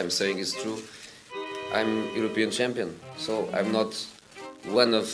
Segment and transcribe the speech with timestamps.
[0.00, 0.78] I'm saying is true.
[1.74, 3.92] I'm European champion, so I'm not
[4.72, 5.06] one of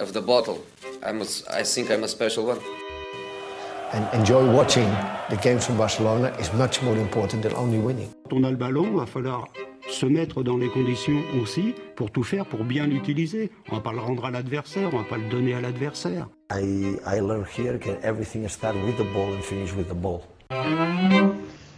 [0.00, 0.58] of the bottle.
[1.06, 2.58] I'm a, I think I'm a special one.
[3.92, 4.88] And enjoy watching
[5.30, 8.10] the games from Barcelona is much more important than only winning.
[8.28, 9.46] Quand on a le ballon, il va falloir
[9.88, 13.50] se mettre dans les conditions aussi pour tout faire pour bien l'utiliser.
[13.70, 16.26] On va pas le rendre à l'adversaire, on va pas le donner à l'adversaire.
[16.50, 20.24] I, I learned here that everything starts with the ball and finish with the ball.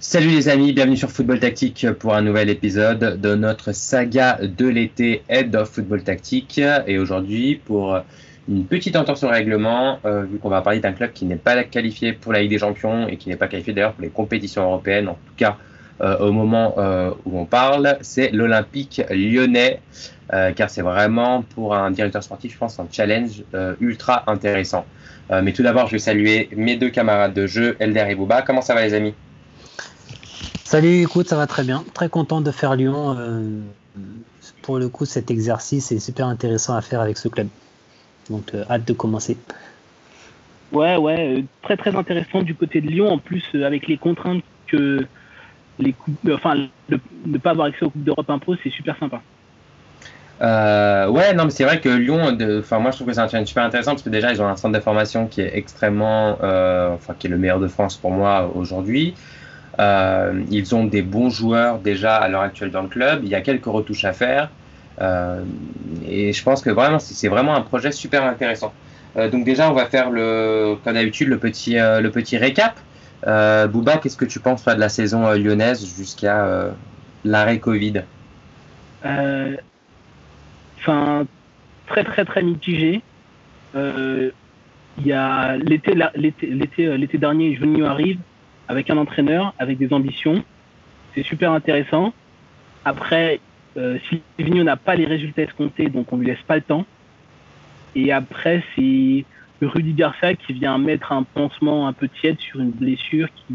[0.04, 4.66] Salut les amis, bienvenue sur Football Tactique pour un nouvel épisode de notre saga de
[4.66, 6.60] l'été Head of Football Tactique.
[6.88, 7.96] Et aujourd'hui, pour
[8.48, 11.62] une petite entorse au règlement, euh, vu qu'on va parler d'un club qui n'est pas
[11.62, 14.64] qualifié pour la Ligue des Champions et qui n'est pas qualifié d'ailleurs pour les compétitions
[14.64, 15.56] européennes, en tout cas
[16.00, 19.80] euh, au moment euh, où on parle, c'est l'Olympique lyonnais,
[20.56, 23.44] car c'est vraiment pour un directeur sportif, je pense, un challenge
[23.80, 24.84] ultra intéressant.
[25.30, 28.42] mais tout d'abord, je vais saluer mes deux camarades de jeu, Elder et Bouba.
[28.42, 29.14] Comment ça va les amis?
[30.72, 31.84] Salut, écoute, ça va très bien.
[31.92, 33.14] Très content de faire Lyon.
[34.62, 37.48] pour le coup, cet exercice est super intéressant à faire avec ce club.
[38.30, 39.36] Donc, hâte de commencer.
[40.72, 43.12] Ouais, ouais, très très intéressant du côté de Lyon.
[43.12, 45.04] En plus, avec les contraintes que
[45.78, 45.94] les
[46.32, 46.54] enfin,
[46.88, 49.20] de ne pas avoir accès aux Coupes d'Europe impose, c'est super sympa.
[50.40, 53.28] Euh, ouais, non, mais c'est vrai que Lyon, enfin, moi je trouve que c'est un
[53.28, 56.38] challenge super intéressant parce que déjà ils ont un centre de formation qui est extrêmement,
[56.42, 59.14] euh, enfin, qui est le meilleur de France pour moi aujourd'hui.
[59.78, 63.20] Euh, ils ont des bons joueurs déjà à l'heure actuelle dans le club.
[63.22, 64.50] Il y a quelques retouches à faire.
[66.06, 68.72] et je pense que vraiment, c'est vraiment un projet super intéressant.
[69.16, 72.74] donc déjà, on va faire le, comme d'habitude, le petit, le petit récap.
[73.26, 76.70] Euh, Bouba, qu'est-ce que tu penses de la saison euh, lyonnaise jusqu'à euh,
[77.24, 78.02] l'arrêt Covid?
[80.78, 81.26] Enfin,
[81.86, 83.02] très très très mitigé.
[83.74, 88.18] Il y a l'été l'été l'été dernier, Juninho arrive
[88.72, 90.42] avec un entraîneur, avec des ambitions.
[91.14, 92.14] C'est super intéressant.
[92.84, 93.38] Après,
[93.76, 93.98] euh,
[94.38, 96.86] Silvino n'a pas les résultats escomptés, donc on lui laisse pas le temps.
[97.94, 99.24] Et après, c'est
[99.60, 103.54] Rudy Garcia qui vient mettre un pansement un peu tiède sur une blessure qui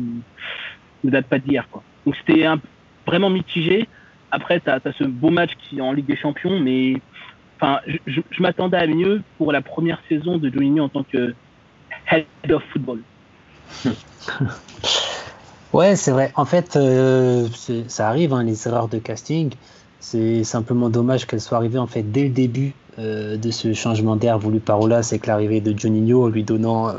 [1.04, 1.68] ne date pas d'hier.
[2.06, 2.46] Donc c'était
[3.06, 3.88] vraiment mitigé.
[4.30, 6.94] Après, tu as, ce beau match qui en Ligue des Champions, mais
[7.60, 11.34] enfin, je, m'attendais à mieux pour la première saison de Juninho en tant que
[12.12, 13.02] head of football.
[15.74, 16.32] ouais, c'est vrai.
[16.36, 17.48] En fait, euh,
[17.88, 19.52] ça arrive, hein, les erreurs de casting.
[20.00, 24.16] C'est simplement dommage qu'elles soient arrivées en fait dès le début euh, de ce changement
[24.16, 26.94] d'air voulu par Ola, c'est que l'arrivée de Juninho lui donnant euh,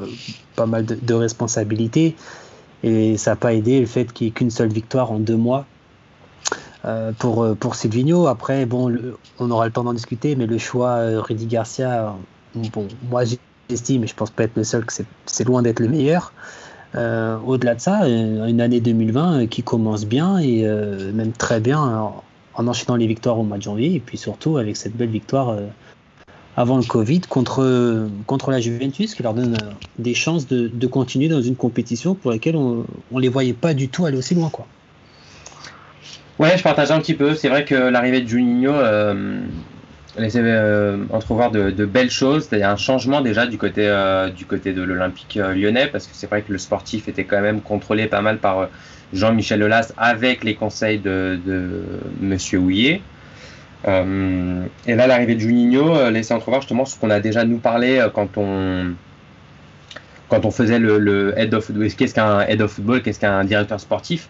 [0.56, 2.16] pas mal de, responsabilités.
[2.82, 5.36] Et ça n'a pas aidé le fait qu'il n'y ait qu'une seule victoire en deux
[5.36, 5.66] mois
[7.18, 8.28] pour, pour Silvino.
[8.28, 8.96] Après, bon,
[9.40, 12.14] on aura le temps d'en discuter, mais le choix Rudy Garcia,
[12.54, 13.24] bon, moi
[13.68, 14.92] j'estime, et je pense pas être le seul, que
[15.26, 16.32] c'est loin d'être le meilleur.
[16.94, 20.64] Au-delà de ça, une année 2020 qui commence bien et
[21.12, 22.24] même très bien en,
[22.54, 25.58] en enchaînant les victoires au mois de janvier et puis surtout avec cette belle victoire
[26.58, 30.86] avant le Covid contre, contre la Juventus, qui leur donne euh, des chances de, de
[30.88, 34.34] continuer dans une compétition pour laquelle on ne les voyait pas du tout aller aussi
[34.34, 34.50] loin.
[34.50, 34.66] Quoi.
[36.40, 37.36] Ouais, je partage un petit peu.
[37.36, 38.72] C'est vrai que l'arrivée de Juninho
[40.18, 42.48] euh, laissait euh, entrevoir de, belles choses.
[42.52, 46.26] A un changement déjà du côté, euh, du côté de l'Olympique lyonnais, parce que c'est
[46.26, 48.68] vrai que le sportif était quand même contrôlé pas mal par
[49.12, 51.82] Jean-Michel Aulas avec les conseils de, de
[52.20, 53.00] Monsieur Houillet.
[53.86, 57.58] Euh, et là, l'arrivée de Juninho euh, laissait entrevoir justement ce qu'on a déjà nous
[57.58, 58.94] parlé euh, quand on
[60.28, 64.28] quand on faisait le, head of qu'est-ce qu'un head of football, qu'est-ce qu'un directeur sportif.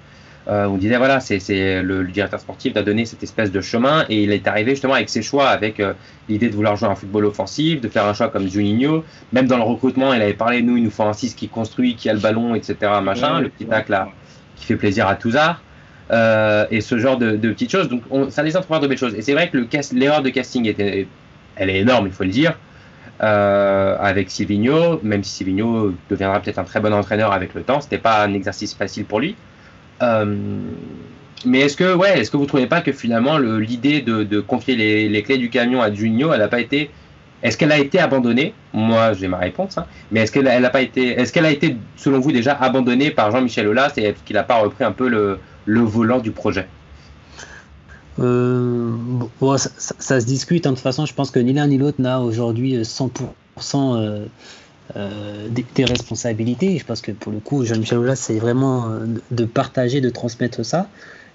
[0.48, 4.32] On disait voilà, c'est le, directeur sportif doit donner cette espèce de chemin et il
[4.32, 5.82] est arrivé justement avec ses choix, avec
[6.28, 9.04] l'idée de vouloir jouer un football offensif, de faire un choix comme Juninho.
[9.32, 11.96] Même dans le recrutement, il avait parlé nous, il nous faut un 6 qui construit,
[11.96, 12.76] qui a le ballon, etc.
[13.02, 14.08] Machin, le petit tac là
[14.58, 15.62] qui fait plaisir à Touzard.
[16.10, 17.88] Euh, et ce genre de, petites choses.
[17.88, 19.14] Donc ça laisse entrevoir de belles choses.
[19.14, 19.58] Et c'est vrai que
[19.92, 21.06] l'erreur de casting était,
[21.56, 22.58] elle est énorme, il faut le dire,
[23.22, 27.80] euh, avec Silvino, même si Silvino deviendra peut-être un très bon entraîneur avec le temps,
[27.80, 29.36] c'était pas un exercice facile pour lui.
[30.02, 30.36] Euh,
[31.44, 35.22] mais est-ce que, ouais, est-ce que vous trouvez pas que finalement l'idée de, confier les,
[35.22, 36.90] clés du camion à Juninho, elle n'a pas été,
[37.42, 38.54] est-ce qu'elle a été abandonnée?
[38.72, 39.78] Moi, j'ai ma réponse.
[39.78, 39.86] Hein.
[40.10, 43.30] Mais est-ce qu'elle a pas été, est-ce qu'elle a été, selon vous, déjà abandonnée par
[43.30, 46.66] Jean-Michel Aulas et qu'il n'a pas repris un peu le, le volant du projet?
[48.20, 48.96] Euh,
[49.56, 50.66] ça, se discute.
[50.66, 50.70] Hein.
[50.70, 53.12] De toute façon, je pense que ni l'un ni l'autre n'a aujourd'hui 100%
[53.74, 54.26] euh,
[54.96, 56.78] euh, des, responsabilités.
[56.78, 58.90] Je pense que pour le coup, Jean-Michel Aulas, c'est vraiment
[59.30, 60.88] de partager, de transmettre ça.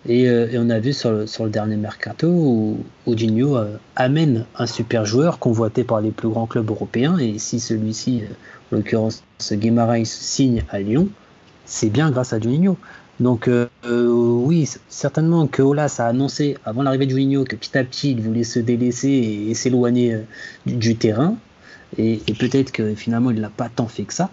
[0.08, 3.16] Et, on a vu sur le, dernier mercato où, où
[3.96, 7.18] amène un super joueur convoité par les plus grands clubs européens.
[7.18, 8.24] Et si celui-ci,
[8.72, 11.08] en l'occurrence Guimaraes, signe à Lyon,
[11.66, 12.78] c'est bien grâce à Juninho.
[13.20, 17.78] Donc euh, euh, oui, certainement que Olas a annoncé avant l'arrivée de Juninho que petit
[17.78, 20.18] à petit il voulait se délaisser et, s'éloigner
[20.66, 21.36] du, terrain.
[21.98, 24.30] Et, peut-être que finalement il n'a pas tant fait que ça.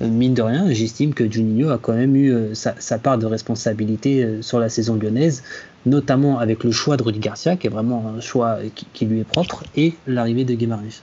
[0.00, 4.58] mine de rien, j'estime que Juninho a quand même eu sa, part de responsabilité sur
[4.58, 5.42] la saison lyonnaise,
[5.86, 8.58] notamment avec le choix de Rudy Garcia, qui est vraiment un choix
[8.92, 11.02] qui, lui est propre, et l'arrivée de Guimaraes.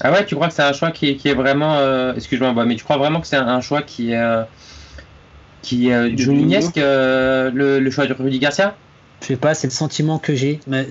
[0.00, 2.12] Ah ouais, tu crois que c'est un choix qui, est vraiment.
[2.14, 4.44] Excuse-moi, mais tu crois vraiment que c'est un, choix qui est
[5.62, 6.10] qui est euh,
[6.76, 8.74] euh, le, le, choix de Rudy Garcia?
[9.22, 10.60] Je sais pas, c'est le sentiment que j'ai.
[10.66, 10.86] Mais,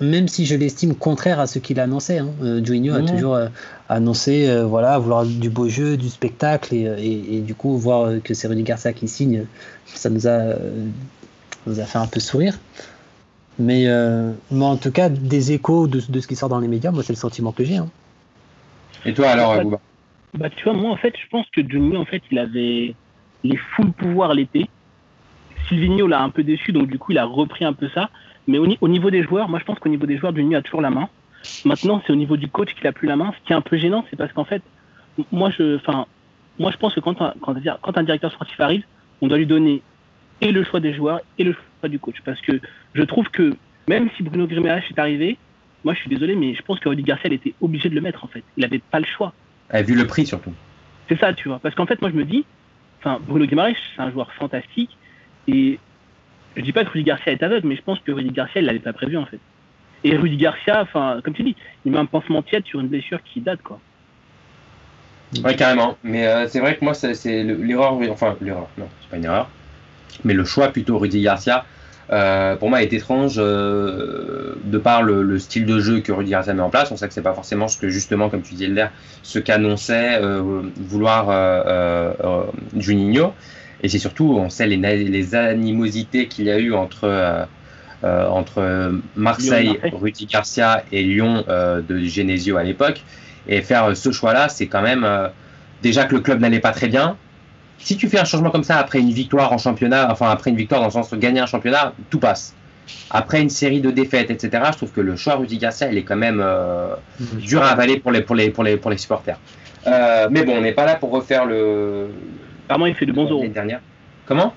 [0.00, 3.48] même si je l'estime contraire à ce qu'il annonçait, hein, euh, a toujours euh,
[3.88, 8.62] annoncé voilà, vouloir du beau jeu, du spectacle, et, du coup, voir que c'est Rudy
[8.62, 9.46] Garcia qui signe,
[9.86, 10.54] ça nous a,
[11.66, 12.58] nous a fait un peu sourire.
[13.58, 17.14] Mais, en tout cas, des échos de, ce qui sort dans les médias, moi, c'est
[17.14, 17.78] le sentiment que j'ai.
[17.78, 17.88] Hein.
[19.04, 19.80] Et toi, alors, Bouba?
[20.34, 22.94] bah, Tu vois, moi, en fait, je pense que Juninho, en fait, il avait
[23.44, 24.68] les full pouvoir l'été.
[25.68, 28.10] Silvino l'a un peu déçu, donc du coup, il a repris un peu ça.
[28.46, 30.80] Mais au, niveau des joueurs, moi, je pense qu'au niveau des joueurs, Juninho a toujours
[30.80, 31.08] la main.
[31.66, 33.32] Maintenant, c'est au niveau du coach qu'il a plus la main.
[33.38, 34.62] Ce qui est un peu gênant, c'est parce qu'en fait,
[35.30, 36.06] moi, je, enfin,
[36.58, 38.84] moi, je pense que quand un, quand, un directeur sportif arrive,
[39.20, 39.82] on doit lui donner
[40.40, 42.16] et le choix des joueurs et le choix du coach.
[42.24, 42.60] Parce que
[42.94, 43.54] je trouve que
[43.86, 45.36] même si Bruno Griméache est arrivé,
[45.84, 48.24] moi, je suis désolé, mais je pense que Rudy Garcia, était obligé de le mettre,
[48.24, 48.42] en fait.
[48.56, 49.32] Il n'avait pas le choix.
[49.70, 50.52] A vu le prix, surtout.
[51.08, 51.58] C'est ça, tu vois.
[51.58, 52.44] Parce qu'en fait, moi, je me dis,
[53.00, 54.96] enfin, Bruno Guimaraes, c'est un joueur fantastique.
[55.48, 55.78] Et
[56.56, 58.66] je dis pas que Rudy Garcia est aveugle, mais je pense que Rudy Garcia, il
[58.66, 59.40] l'avait pas prévu, en fait.
[60.04, 63.20] Et Rudy Garcia, enfin, comme tu dis, il met un pansement tiède sur une blessure
[63.24, 63.80] qui date, quoi.
[65.44, 65.96] Ouais, carrément.
[66.04, 69.50] Mais euh, c'est vrai que moi, c'est l'erreur, enfin, l'erreur, non, c'est pas une erreur.
[70.24, 71.64] Mais le choix plutôt Rudy Garcia,
[72.10, 76.54] euh, pour moi, est étrange euh, de par le, style de jeu que Rudy Garcia
[76.54, 76.90] met en place.
[76.90, 78.90] On sait que c'est pas forcément ce que justement, comme tu disais, l'air,
[79.22, 80.20] ce qu'annonçait
[80.76, 81.26] vouloir
[82.76, 83.34] Juninho.
[83.82, 87.46] Et c'est surtout, on sait les, les animosités qu'il y a eu entre
[88.02, 93.02] entre Marseille, Rudy Garcia et Lyon de Genesio à l'époque.
[93.48, 95.06] Et faire ce choix-là, c'est quand même
[95.82, 97.16] déjà que le club n'allait pas très bien,
[97.78, 100.56] si tu fais un changement comme ça après une victoire en championnat, enfin après une
[100.56, 102.54] victoire dans le sens de gagner un championnat, tout passe.
[103.10, 106.02] Après une série de défaites, etc., je trouve que le choix Rudy Garcia, il est
[106.02, 106.94] quand même euh,
[107.34, 109.38] dur à avaler pour les, pour les, pour les, pour les supporters.
[109.86, 112.08] Euh, mais bon, on n'est pas là pour refaire le.
[112.68, 113.48] Apparemment, il fait de bons euros.
[113.48, 113.80] Dernière.
[114.26, 114.52] Comment?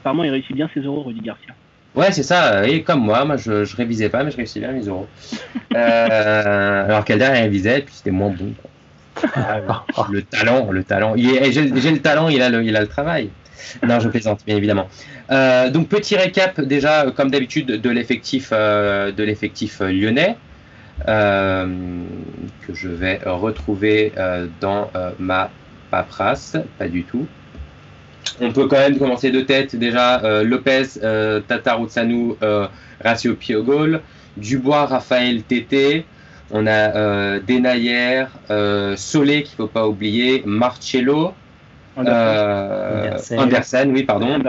[0.00, 1.52] Apparemment, il réussit bien ses euros, Rudy Garcia.
[1.96, 2.68] Ouais, c'est ça.
[2.68, 5.08] Et comme moi, moi, je, je révisais pas, mais je réussis bien mes euros.
[5.74, 8.52] euh, alors qu'elle il révisait, puis c'était moins bon.
[9.34, 9.60] Ah
[10.10, 11.14] le talent, le talent.
[11.16, 13.30] J'ai le talent, il a le, il a le travail.
[13.86, 14.88] Non, je plaisante, bien évidemment.
[15.30, 20.36] Euh, donc petit récap déjà, comme d'habitude, de l'effectif euh, de l'effectif lyonnais
[21.08, 21.66] euh,
[22.66, 24.12] que je vais retrouver
[24.60, 25.50] dans ma
[25.90, 27.26] paperasse, pas du tout.
[28.40, 29.76] On peut quand même commencer de tête.
[29.76, 31.00] Déjà Lopez,
[31.48, 32.34] Tataruzanu,
[33.02, 34.00] Ratio Piogol,
[34.36, 36.04] Dubois, Raphaël Tété,
[36.50, 41.32] on a euh, Denayer, euh, Solé qu'il ne faut pas oublier, Marcello,
[41.96, 44.42] Andersen, euh, oui, pardon,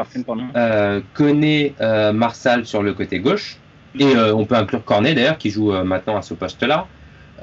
[0.56, 3.58] euh, euh, Marsal sur le côté gauche.
[4.00, 6.88] Et on peut inclure Cornet d'ailleurs, qui joue maintenant à ce poste-là.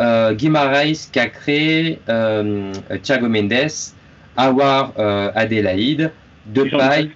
[0.00, 1.98] Euh, Guimaraes, Cacré,
[3.02, 3.70] Thiago Mendes,
[4.38, 4.92] Awar,
[5.34, 6.10] Adélaïde,
[6.46, 7.10] Depay,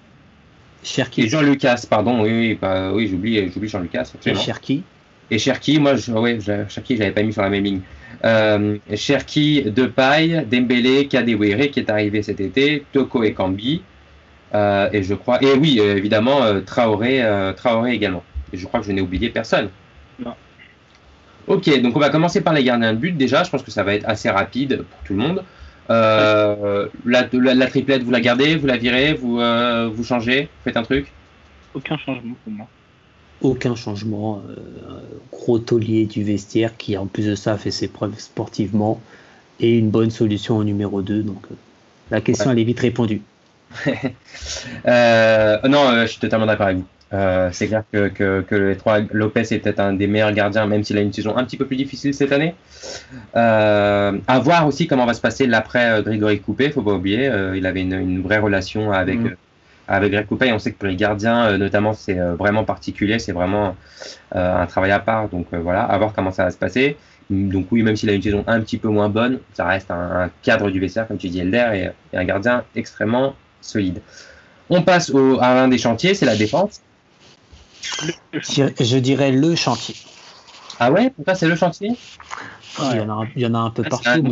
[0.83, 1.21] Cherki.
[1.23, 4.13] Et Jean-Lucas, pardon, oui, oui, bah, oui j'oublie, j'oublie Jean-Lucas.
[4.25, 4.83] Et Cherki.
[5.31, 6.37] Et Cherki, moi, je, ouais,
[6.69, 7.81] Cherki, je l'avais pas mis sur la même ligne.
[8.25, 13.81] Euh, Cherki, Depay, Dembélé, Kadewere qui est arrivé cet été, Toko et Kambi.
[14.53, 17.23] Euh, et je crois, et oui, euh, évidemment, euh, Traoré,
[17.57, 18.23] Traoré également.
[18.51, 19.69] Et je crois que je n'ai oublié personne.
[20.23, 20.35] Non.
[21.47, 23.43] Ok, donc on va commencer par les gardiens de but déjà.
[23.43, 25.43] Je pense que ça va être assez rapide pour tout le monde.
[25.89, 26.55] La,
[27.05, 29.39] la, la, triplette, vous la gardez, vous la virez, vous,
[29.93, 31.11] vous changez, faites un truc
[31.73, 32.67] Aucun changement pour moi
[33.43, 34.41] aucun changement.
[34.49, 34.99] Euh,
[35.31, 38.99] gros taulier du vestiaire qui, en plus de ça, fait ses preuves sportivement
[39.59, 41.21] et une bonne solution au numéro 2.
[41.21, 41.55] Donc, euh,
[42.09, 43.21] la question, elle est vite répondue.
[44.85, 46.85] Euh, non, je suis totalement d'accord avec vous.
[47.51, 50.97] C'est clair que, que, le 3 Lopez est peut-être un des meilleurs gardiens, même s'il
[50.97, 52.55] a une saison un petit peu plus difficile cette année.
[53.33, 57.31] à voir aussi comment va se passer l'après Grégory Coupé, faut pas oublier.
[57.55, 59.35] il avait une, vraie relation avec, mm
[59.87, 60.51] avec Greg Coupé.
[60.51, 63.75] On sait que pour les gardiens, euh, notamment, c'est euh, vraiment particulier, c'est vraiment
[64.35, 65.29] euh, un travail à part.
[65.29, 66.97] Donc voilà, à voir comment ça va se passer.
[67.29, 70.29] Donc oui, même s'il a une saison un petit peu moins bonne, ça reste un,
[70.41, 74.01] cadre du vestiaire, comme tu dis, Elder, et, un gardien extrêmement solide.
[74.69, 76.81] On passe au, à un des chantiers, c'est la défense.
[78.33, 79.95] Je dirais le chantier.
[80.79, 81.11] Ah ouais?
[81.11, 81.91] Pourquoi c'est le chantier?
[82.79, 84.23] Il, y en a, un peu partout.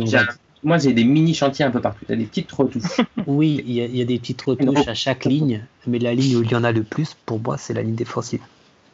[0.64, 2.04] moi j'ai des mini chantiers un peu partout.
[2.04, 3.00] Tu as des petites retouches.
[3.26, 6.12] Oui, il y, a, il y a des petites retouches à chaque ligne, mais la
[6.14, 8.40] ligne où il y en a le plus, pour moi, c'est la ligne défensive.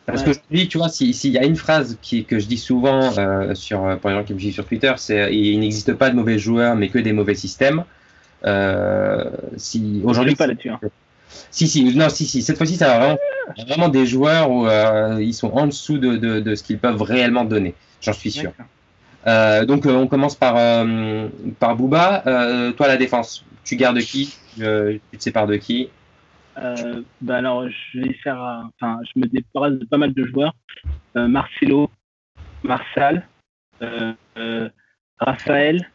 [0.05, 2.57] Parce que je dis, tu vois, s'il y a une phrase qui, que je dis
[2.57, 5.93] souvent euh, sur, euh, pour les gens qui me suivent sur Twitter, c'est il n'existe
[5.95, 7.85] pas de mauvais joueurs, mais que des mauvais systèmes.
[8.45, 10.71] Euh, si Je aujourd'hui, suis pas là-dessus.
[10.71, 10.81] hein.
[11.50, 13.18] Si, si, non, si, si, cette fois-ci, ça va vraiment,
[13.66, 17.02] vraiment des joueurs où euh, ils sont en dessous de, de, de ce qu'ils peuvent
[17.02, 17.75] réellement donner.
[18.00, 18.52] J'en suis sûr.
[19.26, 22.23] Euh, donc, euh, on commence par, euh, par Booba.
[22.76, 24.37] Toi, la défense, tu gardes qui?
[24.54, 25.88] Tu te sépares de qui?
[27.20, 28.40] Bah alors, je vais faire.
[28.40, 30.54] un- Enfin, je me débarrasse de pas mal de joueurs.
[31.14, 31.90] Marcelo,
[32.62, 33.26] Marsal,
[33.82, 34.68] euh,
[35.18, 35.90] Raphaël,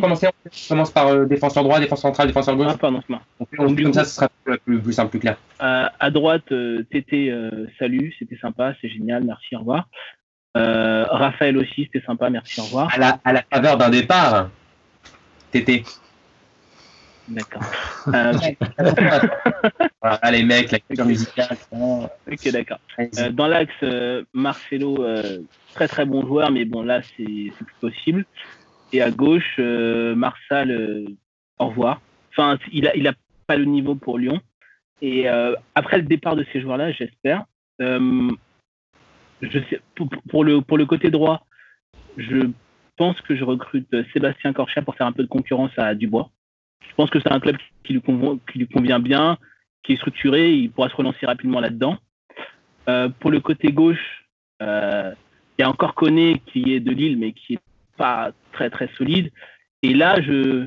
[0.00, 2.68] Commencer, on commence par euh, défenseur droit, défenseur central, défenseur gauche.
[2.70, 3.22] Ah, pardon, c'est moi.
[3.40, 4.28] On fait, on fait comme ça, ce sera
[4.64, 5.36] plus, simple, plus clair.
[5.60, 9.88] Euh, à droite, euh, TT, euh, salut, c'était sympa, c'est génial, merci, au revoir.
[10.56, 12.88] Euh, Raphaël aussi, c'était sympa, merci, au revoir.
[12.94, 14.50] À la, à la faveur d'un départ,
[15.50, 15.82] Tété.
[17.28, 17.62] D'accord.
[18.08, 18.32] Euh,
[20.02, 21.56] voilà, les mecs, la culture musicale.
[21.70, 22.78] ok, d'accord.
[22.98, 25.40] Euh, dans l'axe, euh, Marcelo, euh,
[25.74, 28.26] très très bon joueur, mais bon, là, c'est c'est plus possible.
[28.92, 31.04] Et à gauche, euh, Marsal, euh,
[31.58, 32.00] au revoir.
[32.30, 33.14] Enfin, il a, il a
[33.46, 34.40] pas le niveau pour Lyon.
[35.02, 37.44] Et euh, après le départ de ces joueurs-là, j'espère.
[37.80, 38.30] euh,
[39.42, 39.80] je sais,
[40.28, 41.46] pour, le, pour le côté droit,
[42.16, 42.50] je
[42.96, 46.30] pense que je recrute Sébastien Corchia pour faire un peu de concurrence à Dubois.
[46.88, 49.38] Je pense que c'est un club qui lui, convient, qui lui convient bien,
[49.84, 51.98] qui est structuré, il pourra se relancer rapidement là-dedans.
[52.88, 54.24] Euh, pour le côté gauche,
[54.62, 55.12] euh,
[55.56, 57.60] il y a encore Koné qui est de Lille, mais qui est
[57.98, 59.30] pas très très solide.
[59.82, 60.66] Et là, je,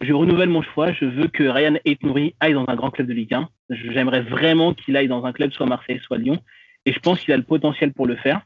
[0.00, 0.92] je renouvelle mon choix.
[0.92, 3.48] Je veux que Ryan Aitnouri aille dans un grand club de Ligue 1.
[3.70, 6.38] J'aimerais vraiment qu'il aille dans un club, soit Marseille, soit Lyon.
[6.86, 8.40] Et je pense qu'il a le potentiel pour le faire.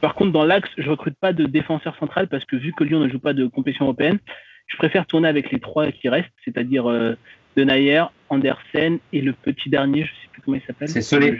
[0.00, 3.00] Par contre, dans l'axe, je recrute pas de défenseur central parce que vu que Lyon
[3.00, 4.18] ne joue pas de compétition européenne,
[4.66, 7.14] je préfère tourner avec les trois qui restent, c'est-à-dire euh,
[7.56, 10.88] Denayer, Andersen et le petit dernier, je sais plus comment il s'appelle.
[10.88, 11.38] C'est Solé.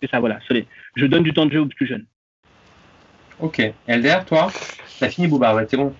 [0.00, 0.66] C'est ça, voilà, Solé.
[0.96, 2.06] Je donne du temps de jeu aux plus jeunes.
[3.40, 3.72] Ok.
[3.86, 4.50] Elder, toi
[4.98, 5.92] T'as fini, Bouba Ouais, c'est bon.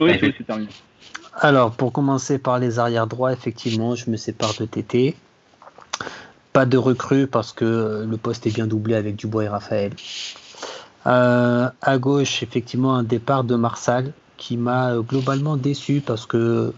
[0.00, 0.68] Oui, Ouais, oui, c'est terminé.
[1.40, 5.14] Alors, pour commencer par les arrières droits, effectivement, je me sépare de TT.
[6.52, 9.92] Pas de recrue parce que le poste est bien doublé avec Dubois et Raphaël.
[11.06, 16.72] Euh, à gauche, effectivement, un départ de Marsal qui m'a euh, globalement déçu parce que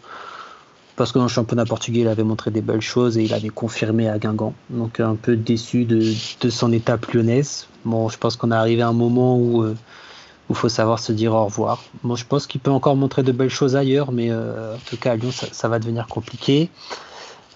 [0.96, 3.48] parce que dans le championnat portugais, il avait montré des belles choses et il avait
[3.48, 4.52] confirmé à Guingamp.
[4.68, 7.68] Donc un peu déçu de, de son étape lyonnaise.
[7.86, 9.74] Bon, je pense qu'on est arrivé à un moment où euh,
[10.50, 11.84] il faut savoir se dire au revoir.
[12.02, 14.96] Moi, je pense qu'il peut encore montrer de belles choses ailleurs, mais euh, en tout
[14.96, 16.68] cas, à Lyon, ça, va devenir compliqué.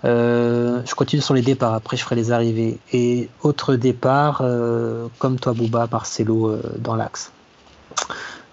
[0.04, 2.78] Euh, je continue sur les départs, après, je ferai les arrivées.
[2.92, 7.32] Et autre départ, euh, comme toi, Bouba, Marcelo dans l'axe.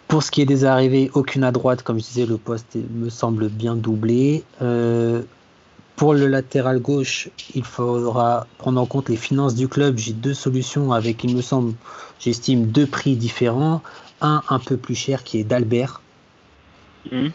[0.07, 3.09] Pour ce qui est des arrivées, aucune à droite, comme je disais, le poste me
[3.09, 4.43] semble bien doublé.
[5.95, 9.99] Pour le latéral gauche, il faudra prendre en compte les finances du club.
[9.99, 11.73] J'ai deux solutions avec, il me semble,
[12.19, 13.83] j'estime, deux prix différents
[14.21, 16.01] un un peu plus cher qui est d'Albert.
[17.11, 17.31] Mhm.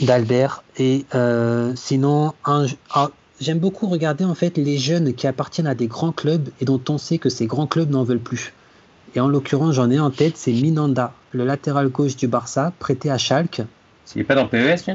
[0.00, 0.62] D'Albert.
[0.78, 5.74] Et euh, sinon, un, un- j'aime beaucoup regarder en fait les jeunes qui appartiennent à
[5.74, 8.52] des grands clubs et dont on sait que ces grands clubs n'en veulent plus.
[9.14, 13.10] Et en l'occurrence, j'en ai en tête, c'est Minanda, le latéral gauche du Barça, prêté
[13.10, 13.62] à Schalke.
[14.14, 14.90] Il est pas dans PES,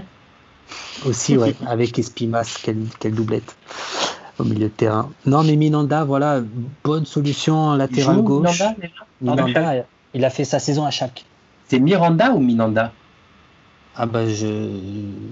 [1.06, 3.56] Aussi, ouais, avec Espimas, quelle, quelle doublette
[4.40, 5.10] au milieu de terrain.
[5.26, 6.42] Non, mais Minanda, voilà,
[6.84, 8.60] bonne solution latéral joue, gauche.
[8.60, 9.06] Minanda, déjà?
[9.22, 9.86] Minanda,
[10.16, 11.26] il a fait sa saison à Schalke.
[11.68, 12.92] C'est Miranda ou Minanda?
[13.96, 14.70] Ah bah je...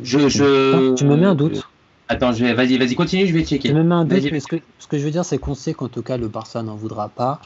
[0.04, 0.94] je, je...
[0.94, 1.68] Tu me mets un doute.
[2.10, 2.54] Attends, je vais...
[2.54, 3.70] vas-y, vas-y, continue, je vais checker.
[3.70, 5.56] Tu me mets un doute, mais ce que, ce que je veux dire, c'est qu'on
[5.56, 7.40] sait qu'en tout cas, le Barça n'en voudra pas.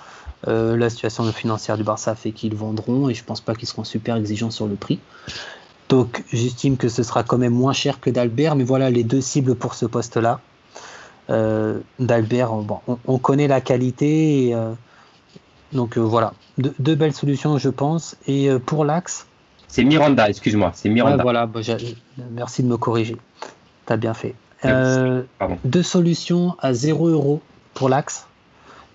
[0.48, 3.84] Euh, la situation financière du Barça fait qu'ils vendront et je pense pas qu'ils seront
[3.84, 5.00] super exigeants sur le prix.
[5.89, 9.22] Donc, j'estime que ce sera quand même moins cher que d'Albert, mais voilà les deux
[9.22, 10.41] cibles pour ce poste-là.
[11.29, 14.74] Euh, D'Albert, bon, on, on connaît la qualité, et, euh,
[15.74, 18.15] donc euh, voilà, deux, deux belles solutions, je pense.
[18.27, 19.27] Et euh, pour l'axe,
[19.67, 21.17] C'est Miranda, excuse-moi, c'est Miranda.
[21.17, 21.62] Ouais, voilà, bah,
[22.31, 23.17] merci de me corriger.
[23.86, 24.36] T'as bien fait.
[24.65, 25.24] Euh,
[25.65, 27.41] deux solutions à 0 euros
[27.74, 28.27] pour l'axe.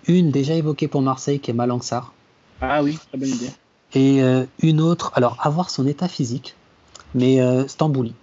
[0.08, 2.12] Une déjà évoquée pour Marseille qui est Malanxar.
[2.60, 3.50] Ah oui, très bonne idée.
[3.94, 6.56] Et euh, une autre, alors avoir son état physique,
[7.14, 8.14] mais euh, Stambouli.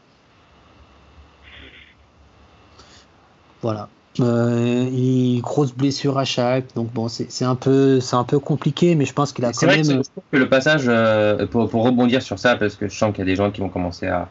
[3.61, 3.89] Voilà.
[4.19, 8.95] Euh, il, grosse blessure à chaque, donc bon, c'est un peu, c'est un peu compliqué,
[8.95, 10.01] mais je pense qu'il a quand vrai même.
[10.31, 13.21] que le passage, euh, pour, pour rebondir sur ça, parce que je sens qu'il y
[13.21, 14.27] a des gens qui vont commencer à,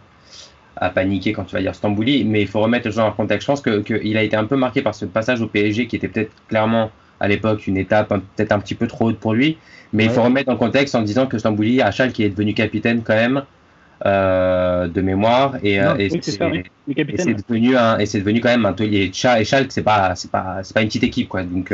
[0.76, 3.47] à paniquer quand tu vas dire Stambouli, mais il faut remettre les gens en contexte.
[3.47, 5.97] Je pense que- qu'il a été un peu marqué par ce passage au PSG qui
[5.97, 6.90] était peut-être clairement
[7.21, 9.59] à l'époque une étape peut-être un petit peu trop haute pour lui,
[9.92, 12.54] mais il faut remettre en contexte en disant que Stambouli, à Schalke, qui est devenu
[12.54, 13.42] capitaine quand même,
[14.05, 15.81] de mémoire et,
[16.21, 20.61] c'est devenu un, et c'est devenu quand même un et Schalke c'est pas c'est pas
[20.62, 21.43] c'est pas une petite équipe quoi.
[21.43, 21.73] Donc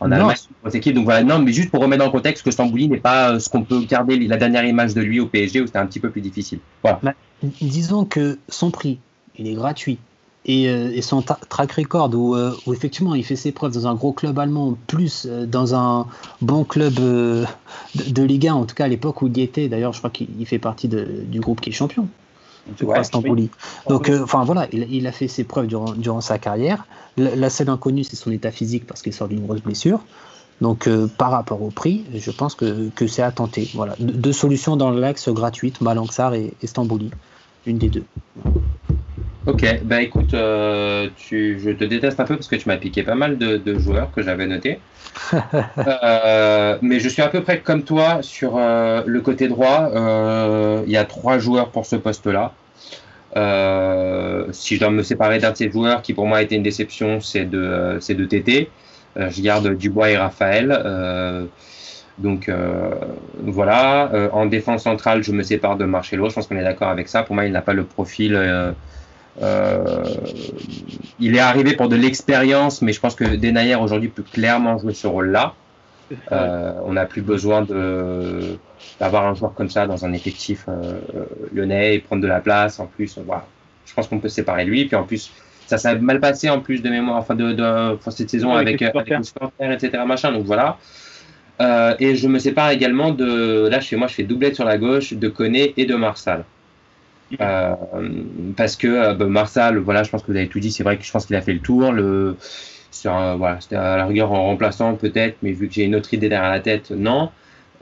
[0.00, 0.94] on a une grosse équipe.
[0.94, 1.22] Donc voilà.
[1.22, 3.80] Non mais juste pour remettre dans le contexte que Stambouli n'est pas ce qu'on peut
[3.84, 6.58] garder la dernière image de lui au PSG où c'était un petit peu plus difficile.
[6.82, 6.98] Voilà.
[7.02, 8.98] Bah, disons que son prix
[9.36, 9.98] il est gratuit
[10.46, 14.12] euh, et, son track record euh, où, effectivement il fait ses preuves dans un gros
[14.12, 16.06] club allemand, plus euh, dans un
[16.42, 17.46] bon club de,
[18.22, 19.68] Ligue 1, en tout cas à l'époque où il y était.
[19.68, 22.08] D'ailleurs, je crois qu'il fait partie du groupe qui est champion.
[22.82, 23.02] Ouais,
[23.88, 26.86] Donc, enfin voilà, il, a fait ses preuves durant, sa carrière.
[27.18, 30.00] La, seule inconnue, c'est son état physique parce qu'il sort d'une grosse blessure.
[30.62, 33.70] Donc, par rapport au prix, je pense que, c'est à tenter.
[33.74, 37.10] Voilà, deux solutions dans l'axe gratuite, Malanxar et, et Stambouli,
[37.66, 38.04] une des deux.
[39.46, 43.02] Ok, bah écoute, euh, tu, je te déteste un peu parce que tu m'as piqué
[43.02, 44.78] pas mal de, joueurs que j'avais notés.
[45.76, 49.90] Euh, mais je suis à peu près comme toi sur euh, le côté droit.
[50.86, 52.52] Il y a trois joueurs pour ce poste-là.
[54.52, 56.62] si je dois me séparer d'un de ces joueurs qui pour moi a été une
[56.62, 58.70] déception, c'est de, c'est de TT.
[59.16, 61.48] je garde Dubois et Raphaël.
[62.18, 62.50] donc
[63.42, 64.10] voilà.
[64.32, 66.30] en défense centrale, je me sépare de Marcelo.
[66.30, 67.22] Je pense qu'on est d'accord avec ça.
[67.22, 68.34] Pour moi, il n'a pas le profil
[69.42, 70.04] euh,
[71.18, 74.94] il est arrivé pour de l'expérience, mais je pense que Denayer aujourd'hui peut clairement jouer
[74.94, 75.54] ce rôle-là.
[76.32, 78.58] Euh, on n'a plus besoin de
[79.00, 81.00] d'avoir un joueur comme ça dans un effectif euh,
[81.52, 82.78] lyonnais et prendre de la place.
[82.78, 83.46] En plus, voilà.
[83.86, 84.84] je pense qu'on peut séparer de lui.
[84.84, 85.32] Puis en plus,
[85.66, 89.08] ça s'est mal passé en plus de mémoire, enfin de, de cette saison avec, avec,
[89.08, 90.02] les supporters, etc.
[90.06, 90.32] Machin.
[90.32, 90.78] Donc voilà.
[91.60, 94.76] Euh, et je me sépare également de là chez moi, je fais doublette sur la
[94.76, 96.44] gauche de Koné et de Marsal.
[97.40, 97.74] Euh,
[98.56, 100.72] parce que euh, bah, Marsal, voilà, je pense que vous avez tout dit.
[100.72, 101.92] C'est vrai que je pense qu'il a fait le tour.
[101.92, 102.36] Le,
[103.02, 106.28] voilà, c'était à la rigueur en remplaçant peut-être, mais vu que j'ai une autre idée
[106.28, 107.30] derrière la tête, non.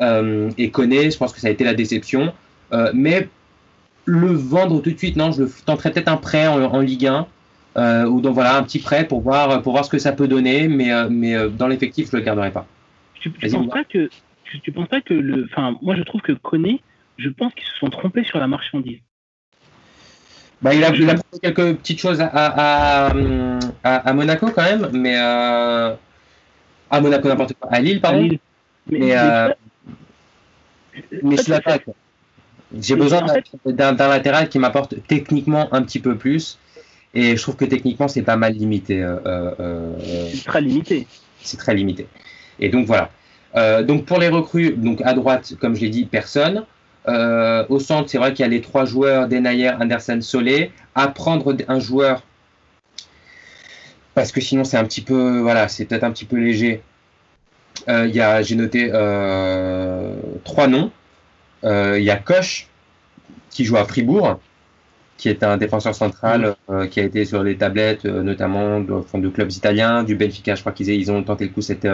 [0.01, 2.33] Euh, et connaît, je pense que ça a été la déception.
[2.95, 3.29] mais
[4.05, 7.07] le vendre tout de suite, non, je le tenterais peut-être un prêt en, Ligue
[7.77, 10.27] 1 ou donc voilà un petit prêt pour voir pour voir ce que ça peut
[10.27, 12.67] donner, mais mais dans l'effectif, je le garderai pas.
[13.21, 14.09] Tu, tu penses pas que
[14.61, 16.81] tu, penses pas que le, enfin, moi je trouve que Koné,
[17.17, 19.01] je pense qu'ils se sont trompés sur la marchandise.
[20.63, 23.13] Bah, il, a, il a quelques petites choses à, à,
[23.83, 25.93] à, Monaco quand même, mais euh,
[26.89, 28.29] à Monaco n'importe quoi, à Lille pardon.
[28.29, 28.39] Mais,
[28.87, 29.49] mais, euh,
[31.23, 31.87] mais je l'attaque.
[32.79, 33.27] J'ai besoin
[33.67, 36.59] d'un latéral qui m'apporte techniquement un petit peu plus,
[37.13, 39.03] et je trouve que techniquement c'est pas mal limité.
[39.03, 39.91] Euh,
[40.33, 41.09] c'est très limité.
[41.41, 42.07] C'est très limité.
[42.61, 43.11] Et donc voilà.
[43.83, 46.65] Donc pour les recrues, donc à droite, comme je l'ai dit, personne.
[47.09, 50.71] Euh, au centre, c'est vrai qu'il y a les trois joueurs, Denayer, Anderson, Solé.
[50.95, 52.23] À prendre un joueur,
[54.15, 56.83] parce que sinon c'est un petit peu, voilà, c'est peut-être un petit peu léger.
[57.89, 60.91] Euh, il y a, j'ai noté euh, trois noms.
[61.65, 62.69] Il y a Koch,
[63.51, 64.39] qui joue à Fribourg,
[65.17, 66.57] qui est un défenseur central
[66.91, 70.55] qui a été sur les tablettes, notamment de, de clubs italiens, du Benfica.
[70.55, 71.87] Je crois qu'ils ils ont tenté le coup cette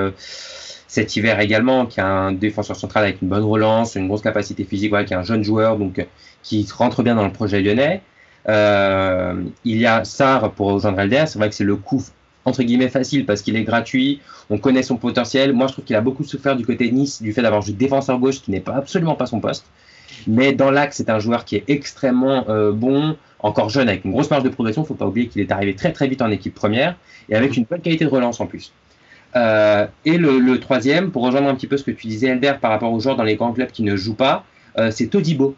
[0.88, 4.64] cet hiver également, qui a un défenseur central avec une bonne relance, une grosse capacité
[4.64, 6.04] physique, qui est un jeune joueur, donc
[6.42, 8.02] qui rentre bien dans le projet lyonnais.
[8.48, 11.24] Euh, il y a Sar pour rejoindre Elder.
[11.26, 12.02] C'est vrai que c'est le coup
[12.48, 15.52] entre guillemets facile parce qu'il est gratuit, on connaît son potentiel.
[15.52, 18.18] Moi, je trouve qu'il a beaucoup souffert du côté Nice du fait d'avoir joué défenseur
[18.18, 19.66] gauche qui n'est pas absolument pas son poste.
[20.26, 24.12] Mais dans l'axe, c'est un joueur qui est extrêmement euh, bon, encore jeune, avec une
[24.12, 24.82] grosse marge de progression.
[24.82, 26.96] Il ne faut pas oublier qu'il est arrivé très très vite en équipe première
[27.28, 28.72] et avec une bonne qualité de relance en plus.
[29.36, 32.70] Euh, et le, troisième, pour rejoindre un petit peu ce que tu disais, Elder, par
[32.70, 34.44] rapport aux joueurs dans les grands clubs qui ne jouent pas,
[34.78, 35.54] euh, c'est Todibo.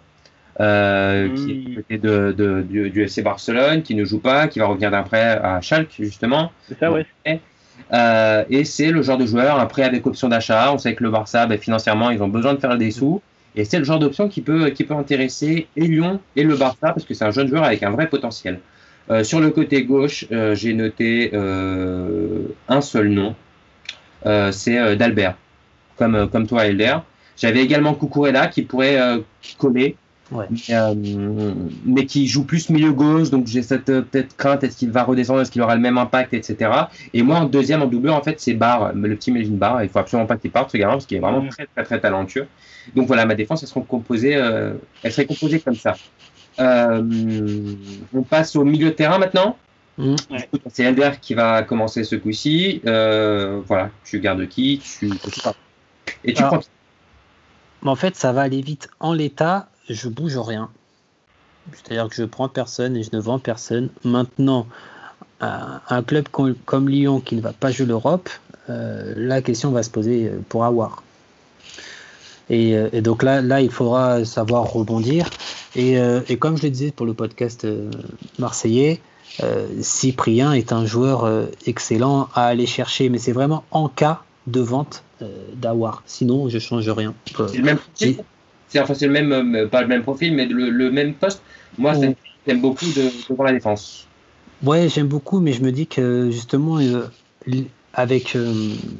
[0.58, 4.90] Euh, qui est de, de, du, FC Barcelone, qui ne joue pas, qui va revenir
[4.90, 6.52] d'un prêt à Schalke, justement.
[6.68, 7.06] C'est ça, ouais.
[8.50, 10.70] et c'est le genre de joueur, un prêt avec option d'achat.
[10.70, 13.22] On sait que le Barça, ben, financièrement, ils ont besoin de faire des sous.
[13.56, 16.92] Et c'est le genre d'option qui peut, qui peut intéresser et Lyon et le Barça,
[16.92, 18.60] parce que c'est un jeune joueur avec un vrai potentiel.
[19.22, 23.34] sur le côté gauche, j'ai noté un seul nom,
[24.24, 25.36] c'est euh, d'Albert,
[25.96, 26.96] comme, euh, comme toi, Elder.
[27.36, 28.98] J'avais également Kukurela qui pourrait
[29.56, 29.96] coller,
[31.86, 35.40] mais, qui joue plus milieu gauche, donc j'ai cette peut-être crainte est-ce qu'il va redescendre,
[35.40, 36.70] est-ce qu'il aura le même impact, etc.
[37.14, 39.82] Et moi en deuxième, en doubleur, en fait, c'est Barr, le petit Melvin Barr.
[39.82, 41.98] Il faut absolument pas qu'il parte ce gamin parce qu'il est vraiment très très très
[41.98, 42.46] talentueux.
[42.94, 45.94] Donc voilà, ma défense, elle serait composée, elle serait composée comme ça.
[46.58, 49.56] on passe au milieu de terrain maintenant.
[49.98, 50.16] Mmh.
[50.70, 52.80] C'est Elder qui va commencer ce coup-ci.
[52.86, 55.10] Euh, voilà, tu gardes qui tu...
[56.24, 56.60] Et tu prends.
[57.84, 58.88] En fait, ça va aller vite.
[59.00, 60.70] En l'état, je bouge rien.
[61.72, 63.90] C'est-à-dire que je prends personne et je ne vends personne.
[64.04, 64.66] Maintenant,
[65.40, 68.28] un club comme Lyon qui ne va pas jouer l'Europe,
[68.68, 71.02] euh, la question va se poser euh, pour avoir.
[72.50, 75.30] Et, et, donc là, là, il faudra savoir rebondir.
[75.76, 77.90] Et, euh, et, comme je le disais pour le podcast euh,
[78.38, 79.00] marseillais,
[79.42, 84.22] euh, Cyprien est un joueur euh, excellent à aller chercher, mais c'est vraiment en cas
[84.46, 86.02] de vente euh, d'Awar.
[86.06, 87.14] Sinon, je change rien.
[87.26, 88.16] C'est le même profil.
[88.68, 91.42] C'est enfin, le même, pas le même profil, mais le, le même poste.
[91.76, 92.14] Moi, oh.
[92.46, 94.06] j'aime beaucoup de, devant la défense.
[94.62, 96.78] Ouais, j'aime beaucoup, mais je me dis que justement,
[97.94, 98.36] avec,